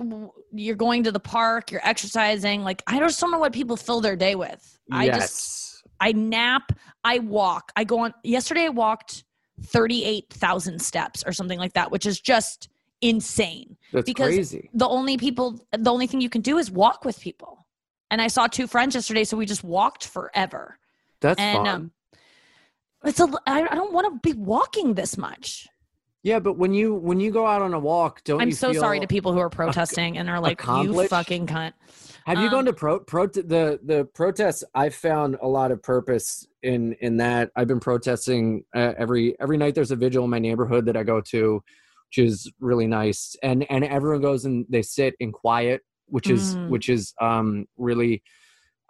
you're 0.52 0.76
going 0.76 1.04
to 1.04 1.12
the 1.12 1.20
park, 1.20 1.72
you're 1.72 1.86
exercising. 1.86 2.64
Like 2.64 2.84
I 2.88 3.00
just 3.00 3.20
don't 3.20 3.32
know 3.32 3.40
what 3.40 3.54
people 3.54 3.78
fill 3.78 4.02
their 4.02 4.16
day 4.16 4.36
with. 4.36 4.80
I 4.92 5.06
yes. 5.06 5.18
just 5.18 5.84
I 6.00 6.12
nap, 6.12 6.72
I 7.04 7.20
walk. 7.20 7.72
I 7.76 7.84
go 7.84 8.00
on 8.00 8.14
yesterday 8.24 8.66
I 8.66 8.70
walked 8.70 9.24
38,000 9.64 10.80
steps 10.80 11.24
or 11.26 11.32
something 11.32 11.58
like 11.58 11.74
that, 11.74 11.92
which 11.92 12.06
is 12.06 12.20
just 12.20 12.70
insane. 13.02 13.78
That's 13.92 14.06
because 14.06 14.36
crazy. 14.36 14.70
The 14.74 14.88
only 14.88 15.18
people 15.18 15.60
the 15.72 15.92
only 15.92 16.08
thing 16.08 16.22
you 16.22 16.30
can 16.30 16.42
do 16.42 16.58
is 16.58 16.72
walk 16.72 17.06
with 17.06 17.20
people. 17.20 17.66
And 18.10 18.22
I 18.22 18.28
saw 18.28 18.48
two 18.48 18.68
friends 18.68 18.96
yesterday 18.96 19.24
so 19.24 19.38
we 19.38 19.46
just 19.46 19.64
walked 19.64 20.08
forever. 20.08 20.80
That's 21.20 21.40
and, 21.40 21.58
fun. 21.58 21.68
um, 21.68 21.92
It's 23.08 23.20
a 23.20 23.28
I, 23.48 23.64
I 23.64 23.76
don't 23.76 23.94
want 23.94 24.22
to 24.22 24.34
be 24.34 24.38
walking 24.38 24.94
this 24.94 25.18
much. 25.18 25.68
yeah, 26.24 26.40
but 26.40 26.58
when 26.58 26.74
you 26.74 26.94
when 26.94 27.20
you 27.20 27.32
go 27.32 27.46
out 27.46 27.62
on 27.62 27.74
a 27.74 27.80
walk, 27.80 28.24
don't 28.24 28.40
you? 28.40 28.42
I'm 28.42 28.50
you 28.50 28.56
so 28.56 28.72
feel, 28.72 28.82
sorry 28.82 29.00
to 29.00 29.08
people 29.08 29.32
who 29.34 29.40
are 29.40 29.50
protesting 29.50 30.18
and 30.18 30.30
are 30.30 30.40
like, 30.40 30.62
"You 30.66 31.08
fucking 31.08 31.48
cunt." 31.48 31.74
Have 32.26 32.40
you 32.40 32.50
gone 32.50 32.60
Um, 32.60 32.66
to 32.66 32.74
pro, 32.74 33.00
pro 33.00 33.28
the 33.28 33.80
the 33.84 34.06
protests? 34.14 34.62
I've 34.76 34.94
found 34.96 35.38
a 35.42 35.48
lot 35.48 35.72
of 35.72 35.82
purpose 35.82 36.46
in 36.62 36.94
in 37.00 37.18
that. 37.18 37.52
I've 37.56 37.68
been 37.70 37.80
protesting 37.80 38.66
uh, 38.76 38.94
every 38.98 39.40
every 39.40 39.58
night. 39.58 39.76
There's 39.76 39.92
a 39.92 39.96
vigil 39.96 40.26
in 40.26 40.30
my 40.30 40.40
neighborhood 40.40 40.86
that 40.88 40.98
I 40.98 41.04
go 41.04 41.22
to, 41.22 41.64
which 42.10 42.18
is 42.18 42.52
really 42.60 42.88
nice. 42.88 43.38
And 43.42 43.66
and 43.72 43.86
everyone 43.86 44.22
goes 44.22 44.44
and 44.44 44.66
they 44.68 44.82
sit 44.82 45.16
in 45.22 45.32
quiet, 45.32 45.82
which 46.08 46.30
is 46.30 46.56
Mm. 46.58 46.70
which 46.70 46.90
is 46.90 47.14
um 47.22 47.68
really. 47.78 48.22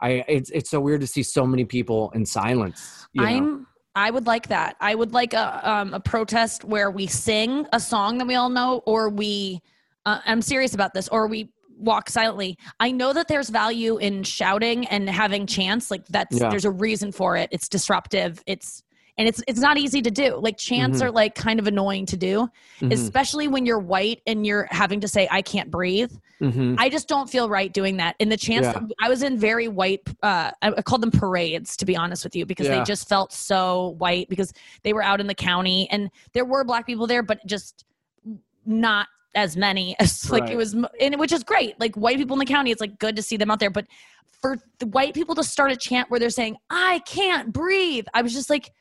I 0.01 0.23
it's 0.27 0.49
it's 0.49 0.69
so 0.71 0.79
weird 0.79 1.01
to 1.01 1.07
see 1.07 1.21
so 1.23 1.45
many 1.45 1.65
people 1.65 2.11
in 2.15 2.25
silence. 2.25 3.07
You 3.13 3.21
know? 3.21 3.65
I'm. 3.97 4.11
Would 4.11 4.27
like 4.27 4.47
that. 4.47 4.75
I 4.79 4.95
would 4.95 5.13
like 5.13 5.33
a 5.33 5.69
um, 5.69 5.93
a 5.93 5.99
protest 5.99 6.63
where 6.63 6.89
we 6.91 7.07
sing 7.07 7.65
a 7.73 7.79
song 7.79 8.17
that 8.19 8.27
we 8.27 8.35
all 8.35 8.49
know, 8.49 8.81
or 8.85 9.09
we. 9.09 9.61
Uh, 10.05 10.19
I'm 10.25 10.41
serious 10.41 10.73
about 10.73 10.93
this, 10.93 11.07
or 11.09 11.27
we 11.27 11.51
walk 11.77 12.09
silently. 12.09 12.57
I 12.79 12.91
know 12.91 13.13
that 13.13 13.27
there's 13.27 13.49
value 13.49 13.97
in 13.97 14.23
shouting 14.23 14.87
and 14.87 15.09
having 15.09 15.45
chants. 15.45 15.91
Like 15.91 16.05
that's 16.07 16.39
Yeah. 16.39 16.49
there's 16.49 16.65
a 16.65 16.71
reason 16.71 17.11
for 17.11 17.37
it. 17.37 17.49
It's 17.51 17.67
disruptive. 17.69 18.41
It's 18.47 18.83
and 19.17 19.27
it's 19.27 19.41
it's 19.47 19.59
not 19.59 19.77
easy 19.77 20.01
to 20.01 20.11
do. 20.11 20.35
Like 20.37 20.57
chants 20.57 20.99
Mhm. 21.01 21.05
are 21.05 21.11
like 21.11 21.35
kind 21.35 21.59
of 21.59 21.67
annoying 21.67 22.05
to 22.07 22.17
do, 22.17 22.49
Mhm, 22.79 22.93
especially 22.93 23.47
when 23.47 23.65
you're 23.65 23.79
white 23.79 24.21
and 24.27 24.45
you're 24.45 24.67
having 24.71 24.99
to 25.01 25.07
say 25.07 25.27
I 25.31 25.41
can't 25.41 25.71
breathe. 25.71 26.11
mhm. 26.41 26.75
I 26.77 26.87
just 26.89 27.07
don't 27.07 27.27
feel 27.27 27.49
right 27.49 27.73
doing 27.73 27.97
that. 27.97 28.15
In 28.19 28.29
the 28.29 28.37
chance 28.37 28.65
Yeah. 28.67 28.79
I 29.01 29.09
was 29.09 29.23
in 29.23 29.39
very 29.39 29.67
white, 29.67 30.01
uh, 30.21 30.51
I 30.61 30.67
I 30.77 30.81
called 30.83 31.01
them 31.01 31.11
parades 31.11 31.75
to 31.77 31.85
be 31.85 31.95
honest 31.97 32.23
with 32.23 32.35
you, 32.35 32.45
because 32.45 32.67
Yeah. 32.67 32.77
they 32.79 32.83
just 32.83 33.09
felt 33.09 33.33
so 33.33 33.95
white 33.97 34.29
because 34.29 34.53
they 34.83 34.93
were 34.93 35.03
out 35.03 35.19
in 35.19 35.25
the 35.27 35.35
county 35.35 35.87
and 35.89 36.11
there 36.33 36.45
were 36.45 36.63
black 36.63 36.85
people 36.85 37.07
there, 37.07 37.23
but 37.23 37.43
just 37.47 37.85
not 38.65 39.07
as 39.33 39.57
many 39.57 39.95
as 39.99 40.29
like 40.29 40.43
Right. 40.43 40.51
it 40.53 40.57
was, 40.57 40.73
and 40.99 41.19
which 41.19 41.31
is 41.31 41.43
great. 41.43 41.79
Like 41.79 41.95
white 41.95 42.17
people 42.17 42.35
in 42.35 42.39
the 42.39 42.45
county, 42.45 42.69
it's 42.71 42.81
like 42.81 42.99
good 42.99 43.15
to 43.15 43.21
see 43.23 43.37
them 43.37 43.49
out 43.49 43.59
there. 43.59 43.69
But 43.71 43.87
for 44.41 44.57
the 44.77 44.85
white 44.87 45.15
people 45.15 45.33
to 45.35 45.43
start 45.43 45.71
a 45.71 45.75
chant 45.75 46.11
where 46.11 46.19
they're 46.19 46.29
saying 46.29 46.57
"I 46.69 46.99
can't 47.07 47.51
breathe," 47.51 48.05
I 48.13 48.21
was 48.21 48.33
just 48.33 48.49
like, 48.51 48.71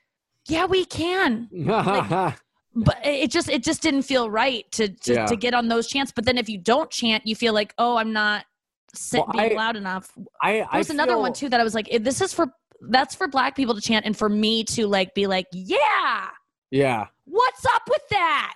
"Yeah, 0.46 0.66
we 0.66 0.84
can." 0.84 1.48
but 2.78 2.98
it 3.04 3.30
just 3.30 3.48
it 3.48 3.62
just 3.62 3.80
didn't 3.82 4.02
feel 4.02 4.28
right 4.30 4.70
to 4.72 4.88
to, 4.88 5.14
Yeah. 5.14 5.26
to 5.26 5.36
get 5.36 5.54
on 5.54 5.68
those 5.68 5.86
chants 5.86 6.12
but 6.14 6.26
then 6.26 6.36
if 6.36 6.46
you 6.48 6.58
don't 6.58 6.90
chant 6.90 7.26
you 7.26 7.34
feel 7.34 7.54
like 7.54 7.72
oh 7.78 7.96
i'm 7.96 8.12
not 8.12 8.44
sit, 8.92 9.20
Well, 9.20 9.28
being 9.32 9.52
I- 9.52 9.62
loud 9.62 9.76
enough 9.76 10.12
I 10.42 10.52
there 10.52 10.66
I 10.72 10.78
was 10.78 10.90
another 10.90 11.16
one 11.16 11.32
too 11.32 11.48
that 11.48 11.58
i 11.58 11.64
was 11.64 11.74
like 11.74 11.88
this 12.02 12.20
is 12.20 12.34
for 12.34 12.48
that's 12.90 13.14
for 13.14 13.28
black 13.28 13.56
people 13.56 13.74
to 13.74 13.80
chant 13.80 14.04
and 14.04 14.14
for 14.14 14.28
me 14.28 14.62
to 14.64 14.86
like 14.86 15.14
be 15.14 15.26
like 15.26 15.46
yeah 15.52 16.28
Yeah. 16.70 17.06
what's 17.24 17.64
up 17.64 17.82
with 17.88 18.06
that 18.10 18.54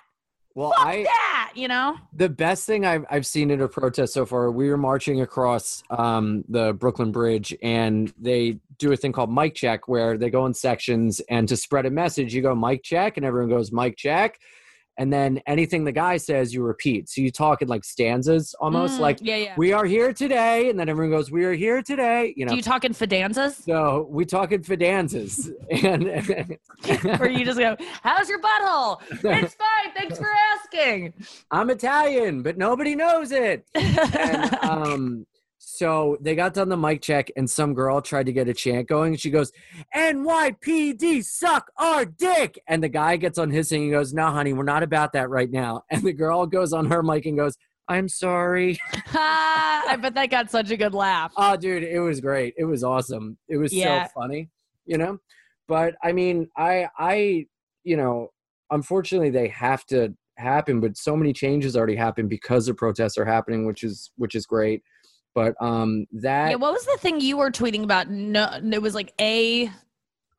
Well, 0.53 0.71
fuck 0.77 0.85
I 0.85 1.03
that 1.03 1.53
you 1.55 1.67
know 1.67 1.95
the 2.13 2.29
best 2.29 2.67
thing 2.67 2.85
I've 2.85 3.05
I've 3.09 3.25
seen 3.25 3.49
in 3.49 3.59
a 3.59 3.67
protest 3.67 4.13
so 4.13 4.27
far. 4.27 4.51
We 4.51 4.69
were 4.69 4.77
marching 4.77 5.21
across 5.21 5.81
um, 5.89 6.43
the 6.47 6.73
Brooklyn 6.73 7.11
Bridge, 7.11 7.55
and 7.63 8.13
they 8.19 8.59
do 8.81 8.91
a 8.91 8.97
thing 8.97 9.11
called 9.11 9.33
mic 9.33 9.55
check, 9.55 9.87
where 9.87 10.17
they 10.17 10.29
go 10.29 10.45
in 10.45 10.53
sections, 10.53 11.21
and 11.29 11.47
to 11.47 11.55
spread 11.55 11.85
a 11.85 11.91
message, 11.91 12.33
you 12.33 12.41
go 12.41 12.55
mic 12.55 12.83
check, 12.83 13.17
and 13.17 13.25
everyone 13.25 13.49
goes 13.49 13.71
mic 13.71 13.95
check, 13.95 14.37
and 14.97 15.11
then 15.13 15.39
anything 15.47 15.83
the 15.85 15.91
guy 15.91 16.17
says, 16.17 16.53
you 16.53 16.63
repeat. 16.63 17.09
So 17.09 17.21
you 17.21 17.31
talk 17.31 17.61
in 17.61 17.67
like 17.67 17.83
stanzas, 17.83 18.53
almost 18.59 18.97
Mm, 18.97 19.01
like 19.01 19.19
yeah 19.21 19.35
yeah 19.37 19.53
"We 19.57 19.71
are 19.71 19.85
here 19.85 20.13
today," 20.13 20.69
and 20.69 20.79
then 20.79 20.89
everyone 20.89 21.11
goes, 21.17 21.31
"We 21.31 21.45
are 21.45 21.53
here 21.53 21.81
today." 21.81 22.33
You 22.35 22.45
know. 22.45 22.51
do 22.51 22.55
you 22.57 22.61
talk 22.61 22.83
in 22.83 22.93
fidanzas 22.93 23.61
so 23.63 24.07
we 24.09 24.25
talk 24.25 24.51
in 24.51 24.61
fidanzas, 24.63 25.49
and 25.83 26.57
where 27.19 27.29
you 27.29 27.45
just 27.45 27.59
go 27.59 27.75
how's 28.03 28.27
your 28.29 28.41
butthole 28.41 28.99
it's 29.11 29.55
fine 29.55 29.93
thanks 29.95 30.17
for 30.17 30.29
asking 30.55 31.13
I'm 31.51 31.69
Italian, 31.69 32.41
but 32.41 32.57
nobody 32.57 32.95
knows 32.95 33.31
it. 33.31 33.65
and 33.75 34.53
um 34.63 35.25
so 35.63 36.17
they 36.19 36.33
got 36.33 36.55
done 36.55 36.69
the 36.69 36.75
mic 36.75 37.03
check 37.03 37.29
and 37.37 37.47
some 37.47 37.75
girl 37.75 38.01
tried 38.01 38.25
to 38.25 38.33
get 38.33 38.47
a 38.47 38.53
chant 38.53 38.87
going. 38.87 39.15
She 39.15 39.29
goes 39.29 39.51
nypd 39.95 41.23
suck 41.23 41.69
our 41.77 42.03
dick. 42.03 42.59
And 42.67 42.83
the 42.83 42.89
guy 42.89 43.15
gets 43.17 43.37
on 43.37 43.51
his 43.51 43.69
thing 43.69 43.83
and 43.83 43.91
goes 43.91 44.11
no 44.11 44.31
honey 44.31 44.53
we're 44.53 44.63
not 44.63 44.81
about 44.81 45.13
that 45.13 45.29
right 45.29 45.51
now. 45.51 45.83
And 45.91 46.01
the 46.01 46.13
girl 46.13 46.47
goes 46.47 46.73
on 46.73 46.87
her 46.89 47.03
mic 47.03 47.27
and 47.27 47.37
goes 47.37 47.55
i'm 47.87 48.09
sorry. 48.09 48.79
I 49.13 49.95
bet 50.01 50.15
that 50.15 50.31
got 50.31 50.49
such 50.49 50.71
a 50.71 50.77
good 50.77 50.95
laugh. 50.95 51.31
Oh 51.37 51.55
dude 51.55 51.83
it 51.83 51.99
was 51.99 52.19
great. 52.21 52.55
It 52.57 52.65
was 52.65 52.83
awesome. 52.83 53.37
It 53.47 53.57
was 53.57 53.71
Yeah. 53.71 54.05
so 54.05 54.11
funny 54.19 54.49
you 54.87 54.97
know? 54.97 55.19
But 55.67 55.93
i 56.03 56.11
mean 56.11 56.49
i 56.57 56.87
i 56.97 57.45
you 57.83 57.97
know 57.97 58.29
unfortunately 58.71 59.29
they 59.29 59.47
have 59.49 59.85
to 59.85 60.15
happen 60.37 60.79
but 60.79 60.97
so 60.97 61.15
many 61.15 61.33
changes 61.33 61.77
already 61.77 61.95
happened 61.95 62.29
because 62.29 62.65
the 62.65 62.73
protests 62.73 63.15
are 63.19 63.25
happening 63.25 63.67
which 63.67 63.83
is 63.83 64.11
which 64.17 64.33
is 64.33 64.47
great 64.47 64.81
but 65.33 65.55
um 65.61 66.05
that 66.11 66.49
yeah 66.49 66.55
what 66.55 66.73
was 66.73 66.85
the 66.85 66.97
thing 66.99 67.19
you 67.21 67.37
were 67.37 67.51
tweeting 67.51 67.83
about 67.83 68.09
no 68.09 68.49
it 68.71 68.81
was 68.81 68.95
like 68.95 69.13
a 69.19 69.69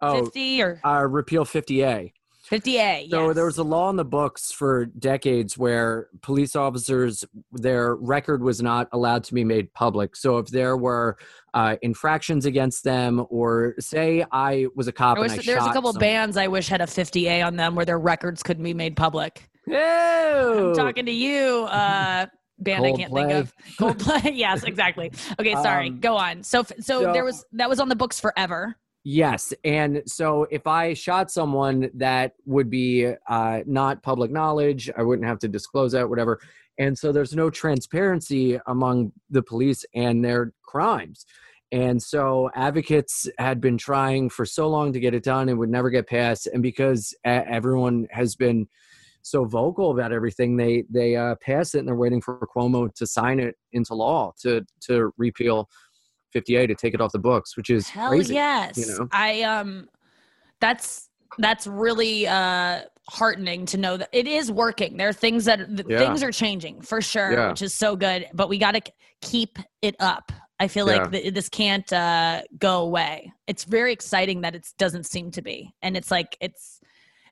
oh 0.00 0.24
50 0.24 0.62
or 0.62 0.80
uh 0.84 1.06
repeal 1.08 1.44
50a 1.44 2.12
50A. 2.50 3.08
so 3.08 3.26
yes. 3.26 3.34
there 3.36 3.44
was 3.46 3.58
a 3.58 3.62
law 3.62 3.88
in 3.88 3.96
the 3.96 4.04
books 4.04 4.50
for 4.50 4.84
decades 4.84 5.56
where 5.56 6.08
police 6.22 6.56
officers 6.56 7.24
their 7.52 7.94
record 7.94 8.42
was 8.42 8.60
not 8.60 8.88
allowed 8.92 9.24
to 9.24 9.32
be 9.32 9.44
made 9.44 9.72
public 9.74 10.16
so 10.16 10.38
if 10.38 10.48
there 10.48 10.76
were 10.76 11.16
uh, 11.54 11.76
infractions 11.82 12.44
against 12.44 12.82
them 12.82 13.24
or 13.30 13.74
say 13.78 14.24
i 14.32 14.66
was 14.74 14.88
a 14.88 14.92
cop 14.92 15.18
I 15.18 15.20
wish 15.20 15.46
there's 15.46 15.62
a 15.62 15.72
couple 15.72 15.92
someone- 15.92 16.00
bands 16.00 16.36
I 16.36 16.48
wish 16.48 16.68
had 16.68 16.80
a 16.80 16.86
50A 16.86 17.46
on 17.46 17.56
them 17.56 17.74
where 17.74 17.86
their 17.86 17.98
records 17.98 18.42
couldn't 18.42 18.64
be 18.64 18.74
made 18.74 18.96
public. 18.96 19.48
Ew. 19.66 19.76
I'm 19.76 20.74
talking 20.74 21.06
to 21.06 21.12
you, 21.12 21.66
uh, 21.70 22.26
band 22.62 22.84
I 22.84 22.92
can't 22.92 23.12
think 23.12 23.32
of. 23.32 23.52
Coldplay. 23.78 24.36
yes, 24.36 24.64
exactly. 24.64 25.12
Okay, 25.38 25.54
sorry. 25.54 25.88
Um, 25.88 26.00
Go 26.00 26.16
on. 26.16 26.42
So, 26.42 26.62
so, 26.62 26.74
so- 26.80 27.12
there 27.12 27.24
was 27.24 27.44
that 27.52 27.68
was 27.68 27.80
on 27.80 27.88
the 27.88 27.96
books 27.96 28.20
forever. 28.20 28.76
Yes, 29.04 29.52
and 29.64 30.02
so 30.06 30.46
if 30.52 30.68
I 30.68 30.94
shot 30.94 31.28
someone, 31.28 31.90
that 31.94 32.34
would 32.46 32.70
be 32.70 33.12
uh, 33.28 33.60
not 33.66 34.00
public 34.04 34.30
knowledge. 34.30 34.88
I 34.96 35.02
wouldn't 35.02 35.26
have 35.26 35.40
to 35.40 35.48
disclose 35.48 35.90
that, 35.90 36.08
whatever. 36.08 36.38
And 36.78 36.96
so 36.96 37.10
there's 37.10 37.34
no 37.34 37.50
transparency 37.50 38.60
among 38.66 39.12
the 39.28 39.42
police 39.42 39.84
and 39.94 40.24
their 40.24 40.52
crimes. 40.62 41.26
And 41.72 42.02
so 42.02 42.50
advocates 42.54 43.28
had 43.38 43.60
been 43.60 43.78
trying 43.78 44.28
for 44.28 44.44
so 44.44 44.68
long 44.68 44.92
to 44.92 45.00
get 45.00 45.14
it 45.14 45.24
done 45.24 45.48
and 45.48 45.58
would 45.58 45.70
never 45.70 45.90
get 45.90 46.06
passed. 46.06 46.46
And 46.46 46.62
because 46.62 47.14
everyone 47.24 48.06
has 48.10 48.36
been 48.36 48.68
so 49.22 49.44
vocal 49.44 49.90
about 49.92 50.12
everything, 50.12 50.56
they 50.56 50.84
they 50.90 51.16
uh, 51.16 51.36
passed 51.40 51.74
it 51.74 51.78
and 51.78 51.88
they're 51.88 51.94
waiting 51.96 52.20
for 52.20 52.38
Cuomo 52.54 52.92
to 52.94 53.06
sign 53.06 53.40
it 53.40 53.54
into 53.72 53.94
law 53.94 54.32
to 54.42 54.62
to 54.82 55.12
repeal 55.16 55.68
50A 56.34 56.66
to 56.68 56.74
take 56.74 56.94
it 56.94 57.00
off 57.00 57.12
the 57.12 57.18
books, 57.18 57.56
which 57.56 57.70
is 57.70 57.88
Hell 57.88 58.08
crazy. 58.10 58.34
yes. 58.34 58.76
you 58.78 58.86
know? 58.86 59.08
I 59.12 59.42
um, 59.42 59.88
that's 60.60 61.08
that's 61.38 61.66
really 61.66 62.26
uh 62.26 62.82
heartening 63.08 63.66
to 63.66 63.76
know 63.78 63.96
that 63.96 64.08
it 64.12 64.26
is 64.28 64.50
working. 64.50 64.96
There 64.96 65.08
are 65.08 65.12
things 65.12 65.44
that 65.46 65.58
th- 65.66 65.86
Yeah. 65.88 65.98
things 65.98 66.22
are 66.22 66.30
changing 66.30 66.82
for 66.82 67.00
sure, 67.02 67.32
Yeah. 67.32 67.48
which 67.50 67.62
is 67.62 67.74
so 67.74 67.96
good. 67.96 68.26
But 68.32 68.48
we 68.48 68.58
got 68.58 68.72
to 68.72 68.80
keep 69.20 69.58
it 69.82 69.96
up. 69.98 70.30
I 70.60 70.68
feel 70.68 70.88
Yeah. 70.88 70.98
like 71.02 71.10
th- 71.10 71.34
this 71.34 71.48
can't 71.48 71.92
uh, 71.92 72.42
go 72.58 72.82
away. 72.82 73.32
It's 73.48 73.64
very 73.64 73.92
exciting 73.92 74.42
that 74.42 74.54
it 74.54 74.68
doesn't 74.78 75.06
seem 75.06 75.32
to 75.32 75.42
be, 75.42 75.74
and 75.82 75.96
it's 75.96 76.10
like 76.10 76.36
it's 76.40 76.80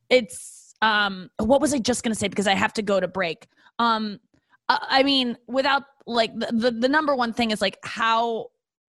it's 0.09 0.60
um. 0.83 1.31
What 1.39 1.61
was 1.61 1.73
I 1.75 1.79
just 1.79 2.03
gonna 2.03 2.15
say? 2.15 2.29
Because 2.29 2.47
I 2.47 2.55
have 2.55 2.73
to 2.75 2.83
go 2.83 3.01
to 3.01 3.09
break. 3.09 3.47
Um, 3.79 4.21
I, 4.69 4.79
I 4.89 5.03
mean, 5.03 5.37
without 5.47 5.83
like 6.07 6.33
the, 6.39 6.49
the 6.53 6.71
the 6.71 6.89
number 6.89 7.15
one 7.15 7.33
thing 7.33 7.51
is 7.51 7.61
like 7.61 7.79
how 7.85 8.47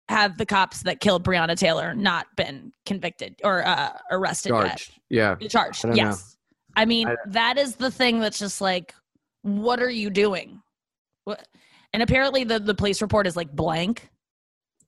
have 0.08 0.36
the 0.38 0.46
cops 0.46 0.82
that 0.82 0.98
killed 1.00 1.24
Breonna 1.24 1.56
Taylor 1.56 1.94
not 1.94 2.26
been 2.36 2.72
convicted 2.84 3.36
or 3.44 3.64
uh, 3.64 3.90
arrested 4.10 4.50
yet? 4.52 4.66
Charged. 4.66 5.00
Yeah. 5.08 5.34
charged 5.36 5.84
I 5.84 5.88
don't 5.88 5.96
know. 5.96 6.02
yes 6.04 6.36
i 6.76 6.84
mean 6.84 7.08
I- 7.08 7.16
that 7.28 7.58
is 7.58 7.76
the 7.76 7.90
thing 7.92 8.18
that's 8.20 8.38
just 8.38 8.60
like 8.60 8.92
what 9.42 9.80
are 9.80 9.90
you 9.90 10.10
doing 10.10 10.62
what 11.24 11.46
and 11.92 12.02
apparently 12.02 12.42
the 12.44 12.58
the 12.58 12.74
police 12.74 13.00
report 13.02 13.26
is 13.28 13.36
like 13.36 13.52
blank 13.52 14.08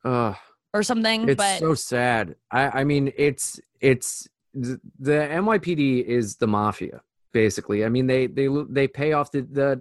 Ugh. 0.05 0.35
or 0.75 0.83
something 0.83 1.29
It's 1.29 1.37
but 1.37 1.59
so 1.61 1.75
sad. 1.75 2.35
I, 2.51 2.81
I 2.81 2.85
mean, 2.85 3.13
it's 3.17 3.61
it's 3.81 4.27
the, 4.55 4.81
NYPD 5.13 6.05
is 6.05 6.37
the 6.37 6.47
mafia 6.47 7.01
basically. 7.33 7.85
I 7.85 7.89
mean, 7.89 8.07
they 8.07 8.27
they 8.27 8.49
they 8.69 8.87
pay 8.87 9.13
off 9.13 9.33
the 9.33 9.43
the 9.43 9.81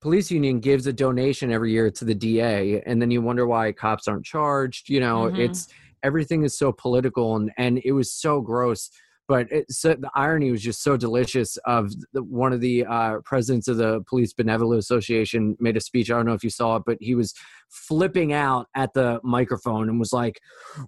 police 0.00 0.30
union 0.30 0.60
gives 0.60 0.86
a 0.86 0.92
donation 0.92 1.50
every 1.50 1.72
year 1.72 1.90
to 1.90 2.04
the 2.04 2.14
DA, 2.14 2.82
and 2.82 3.00
then 3.00 3.10
you 3.10 3.22
wonder 3.22 3.46
why 3.46 3.72
cops 3.72 4.08
aren't 4.08 4.24
charged. 4.24 4.88
You 4.88 5.00
know, 5.00 5.30
Mhm. 5.30 5.38
it's 5.38 5.68
everything 6.02 6.42
is 6.42 6.56
so 6.56 6.72
political, 6.72 7.36
and 7.36 7.50
and 7.56 7.80
it 7.84 7.92
was 7.92 8.12
so 8.12 8.40
gross. 8.40 8.90
But 9.28 9.50
it, 9.52 9.70
so 9.70 9.94
the 9.94 10.10
irony 10.14 10.50
was 10.50 10.62
just 10.62 10.82
so 10.82 10.96
delicious. 10.96 11.56
Of 11.64 11.92
the, 12.12 12.22
one 12.22 12.52
of 12.52 12.60
the 12.60 12.84
uh, 12.86 13.18
presidents 13.24 13.68
of 13.68 13.76
the 13.76 14.02
Police 14.08 14.32
Benevolent 14.32 14.78
Association 14.80 15.56
made 15.60 15.76
a 15.76 15.80
speech. 15.80 16.10
I 16.10 16.16
don't 16.16 16.26
know 16.26 16.32
if 16.32 16.42
you 16.42 16.50
saw 16.50 16.76
it, 16.76 16.82
but 16.84 16.98
he 17.00 17.14
was 17.14 17.32
flipping 17.70 18.32
out 18.32 18.66
at 18.74 18.92
the 18.94 19.20
microphone 19.22 19.88
and 19.88 19.98
was 20.00 20.12
like, 20.12 20.40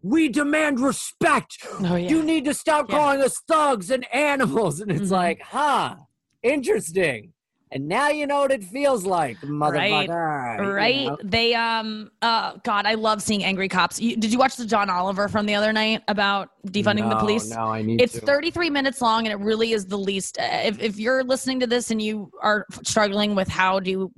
"We 0.02 0.28
demand 0.28 0.80
respect. 0.80 1.58
Oh 1.80 1.94
yeah. 1.96 2.08
You 2.08 2.22
need 2.22 2.44
to 2.46 2.54
stop 2.54 2.86
Yeah. 2.88 2.96
calling 2.98 3.22
us 3.22 3.40
thugs 3.46 3.90
and 3.90 4.04
animals." 4.12 4.80
And 4.80 4.90
it's 4.90 5.08
Mhm. 5.08 5.12
like, 5.12 5.40
huh, 5.42 5.96
interesting. 6.42 7.33
And 7.74 7.88
now 7.88 8.08
you 8.08 8.26
know 8.26 8.42
what 8.42 8.52
it 8.52 8.62
feels 8.62 9.04
like, 9.04 9.36
motherfucker. 9.40 10.58
you 10.64 10.70
right 10.72 11.06
know? 11.06 11.18
they 11.24 11.54
um 11.54 12.10
uh 12.22 12.54
god 12.62 12.86
i 12.86 12.94
love 12.94 13.20
seeing 13.20 13.42
angry 13.42 13.68
cops 13.68 14.00
you, 14.00 14.16
did 14.16 14.32
you 14.32 14.38
watch 14.38 14.54
the 14.56 14.64
john 14.64 14.88
oliver 14.88 15.26
from 15.28 15.44
the 15.46 15.54
other 15.56 15.72
night 15.72 16.00
about 16.06 16.50
defunding 16.68 17.08
the 17.10 17.16
police 17.16 17.50
No, 17.50 17.56
I 17.66 17.82
need 17.82 18.00
it's 18.00 18.14
to. 18.14 18.20
33 18.20 18.70
minutes 18.70 19.02
long 19.02 19.26
and 19.26 19.32
it 19.32 19.44
really 19.44 19.72
is 19.72 19.86
the 19.86 19.98
least 19.98 20.38
uh, 20.38 20.44
if, 20.62 20.80
if 20.80 20.98
you're 21.00 21.24
listening 21.24 21.58
to 21.60 21.66
this 21.66 21.90
and 21.90 22.00
you 22.00 22.30
are 22.40 22.64
struggling 22.84 23.34
with 23.34 23.48
how 23.48 23.80
do 23.80 24.12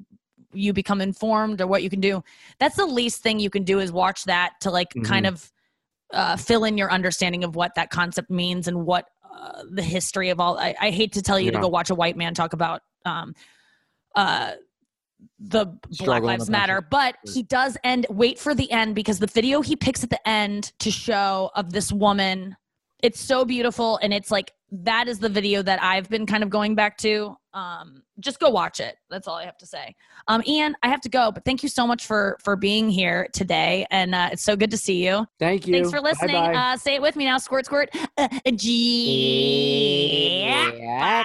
you 0.52 0.72
become 0.74 1.00
informed 1.00 1.60
or 1.62 1.66
what 1.66 1.82
you 1.82 1.88
can 1.90 2.00
do 2.00 2.22
that's 2.58 2.76
the 2.76 2.86
least 2.86 3.22
thing 3.22 3.40
you 3.40 3.50
can 3.50 3.64
do 3.64 3.80
is 3.80 3.90
watch 3.90 4.24
that 4.24 4.52
to 4.60 4.70
like 4.70 4.88
kind 5.04 5.24
Mm-hmm. 5.26 5.34
of 5.34 5.52
uh, 6.12 6.36
fill 6.36 6.64
in 6.64 6.78
your 6.78 6.90
understanding 6.92 7.42
of 7.42 7.56
what 7.56 7.74
that 7.74 7.90
concept 7.90 8.30
means 8.30 8.68
and 8.68 8.84
what 8.86 9.06
uh, 9.36 9.62
the 9.72 9.82
history 9.82 10.28
of 10.30 10.38
all 10.40 10.56
I, 10.58 10.74
I 10.80 10.90
hate 10.90 11.12
to 11.14 11.22
tell 11.22 11.38
you 11.40 11.50
to 11.50 11.58
go 11.58 11.68
watch 11.68 11.90
a 11.90 11.94
white 11.96 12.16
man 12.16 12.32
talk 12.32 12.52
about 12.52 12.82
um 13.06 13.34
uh 14.14 14.52
the 15.38 15.66
black 16.04 16.22
lives 16.22 16.50
matter 16.50 16.80
but 16.90 17.16
he 17.32 17.42
does 17.42 17.76
end 17.84 18.06
wait 18.10 18.38
for 18.38 18.54
the 18.54 18.70
end 18.70 18.94
because 18.94 19.18
the 19.18 19.26
video 19.28 19.62
he 19.62 19.74
picks 19.76 20.04
at 20.04 20.10
the 20.10 20.28
end 20.28 20.72
to 20.78 20.90
show 20.90 21.50
of 21.54 21.72
this 21.72 21.90
woman 21.92 22.54
it's 23.02 23.20
so 23.20 23.44
beautiful 23.44 23.98
and 24.02 24.12
it's 24.12 24.30
like 24.30 24.52
that 24.72 25.06
is 25.08 25.18
the 25.18 25.28
video 25.28 25.62
that 25.62 25.82
i've 25.82 26.08
been 26.10 26.26
kind 26.26 26.42
of 26.42 26.50
going 26.50 26.74
back 26.74 26.96
to. 26.98 27.36
Um 27.54 28.02
just 28.18 28.40
go 28.40 28.48
watch 28.50 28.80
it. 28.80 28.96
That's 29.10 29.28
all 29.28 29.36
i 29.36 29.44
have 29.44 29.56
to 29.58 29.66
say. 29.66 29.94
Um 30.28 30.42
ian 30.46 30.74
i 30.82 30.88
have 30.88 31.00
to 31.02 31.08
go 31.08 31.30
but 31.30 31.44
thank 31.44 31.62
you 31.62 31.68
so 31.68 31.86
much 31.86 32.04
for 32.06 32.36
for 32.42 32.56
being 32.56 32.88
here 32.90 33.28
today 33.32 33.86
and 33.90 34.14
uh, 34.14 34.30
it's 34.32 34.42
so 34.42 34.56
good 34.56 34.70
to 34.72 34.76
see 34.76 35.06
you. 35.06 35.26
Thank 35.38 35.66
you. 35.66 35.74
thanks 35.74 35.90
for 35.90 36.00
listening. 36.00 36.34
Bye-bye. 36.36 36.72
uh 36.72 36.76
say 36.78 36.94
it 36.96 37.02
with 37.02 37.16
me 37.16 37.24
now. 37.26 37.38
Squirt 37.38 37.66
squirt. 37.66 37.90
Uh, 38.18 38.28
G- 38.56 40.42
Yeah. 40.48 41.24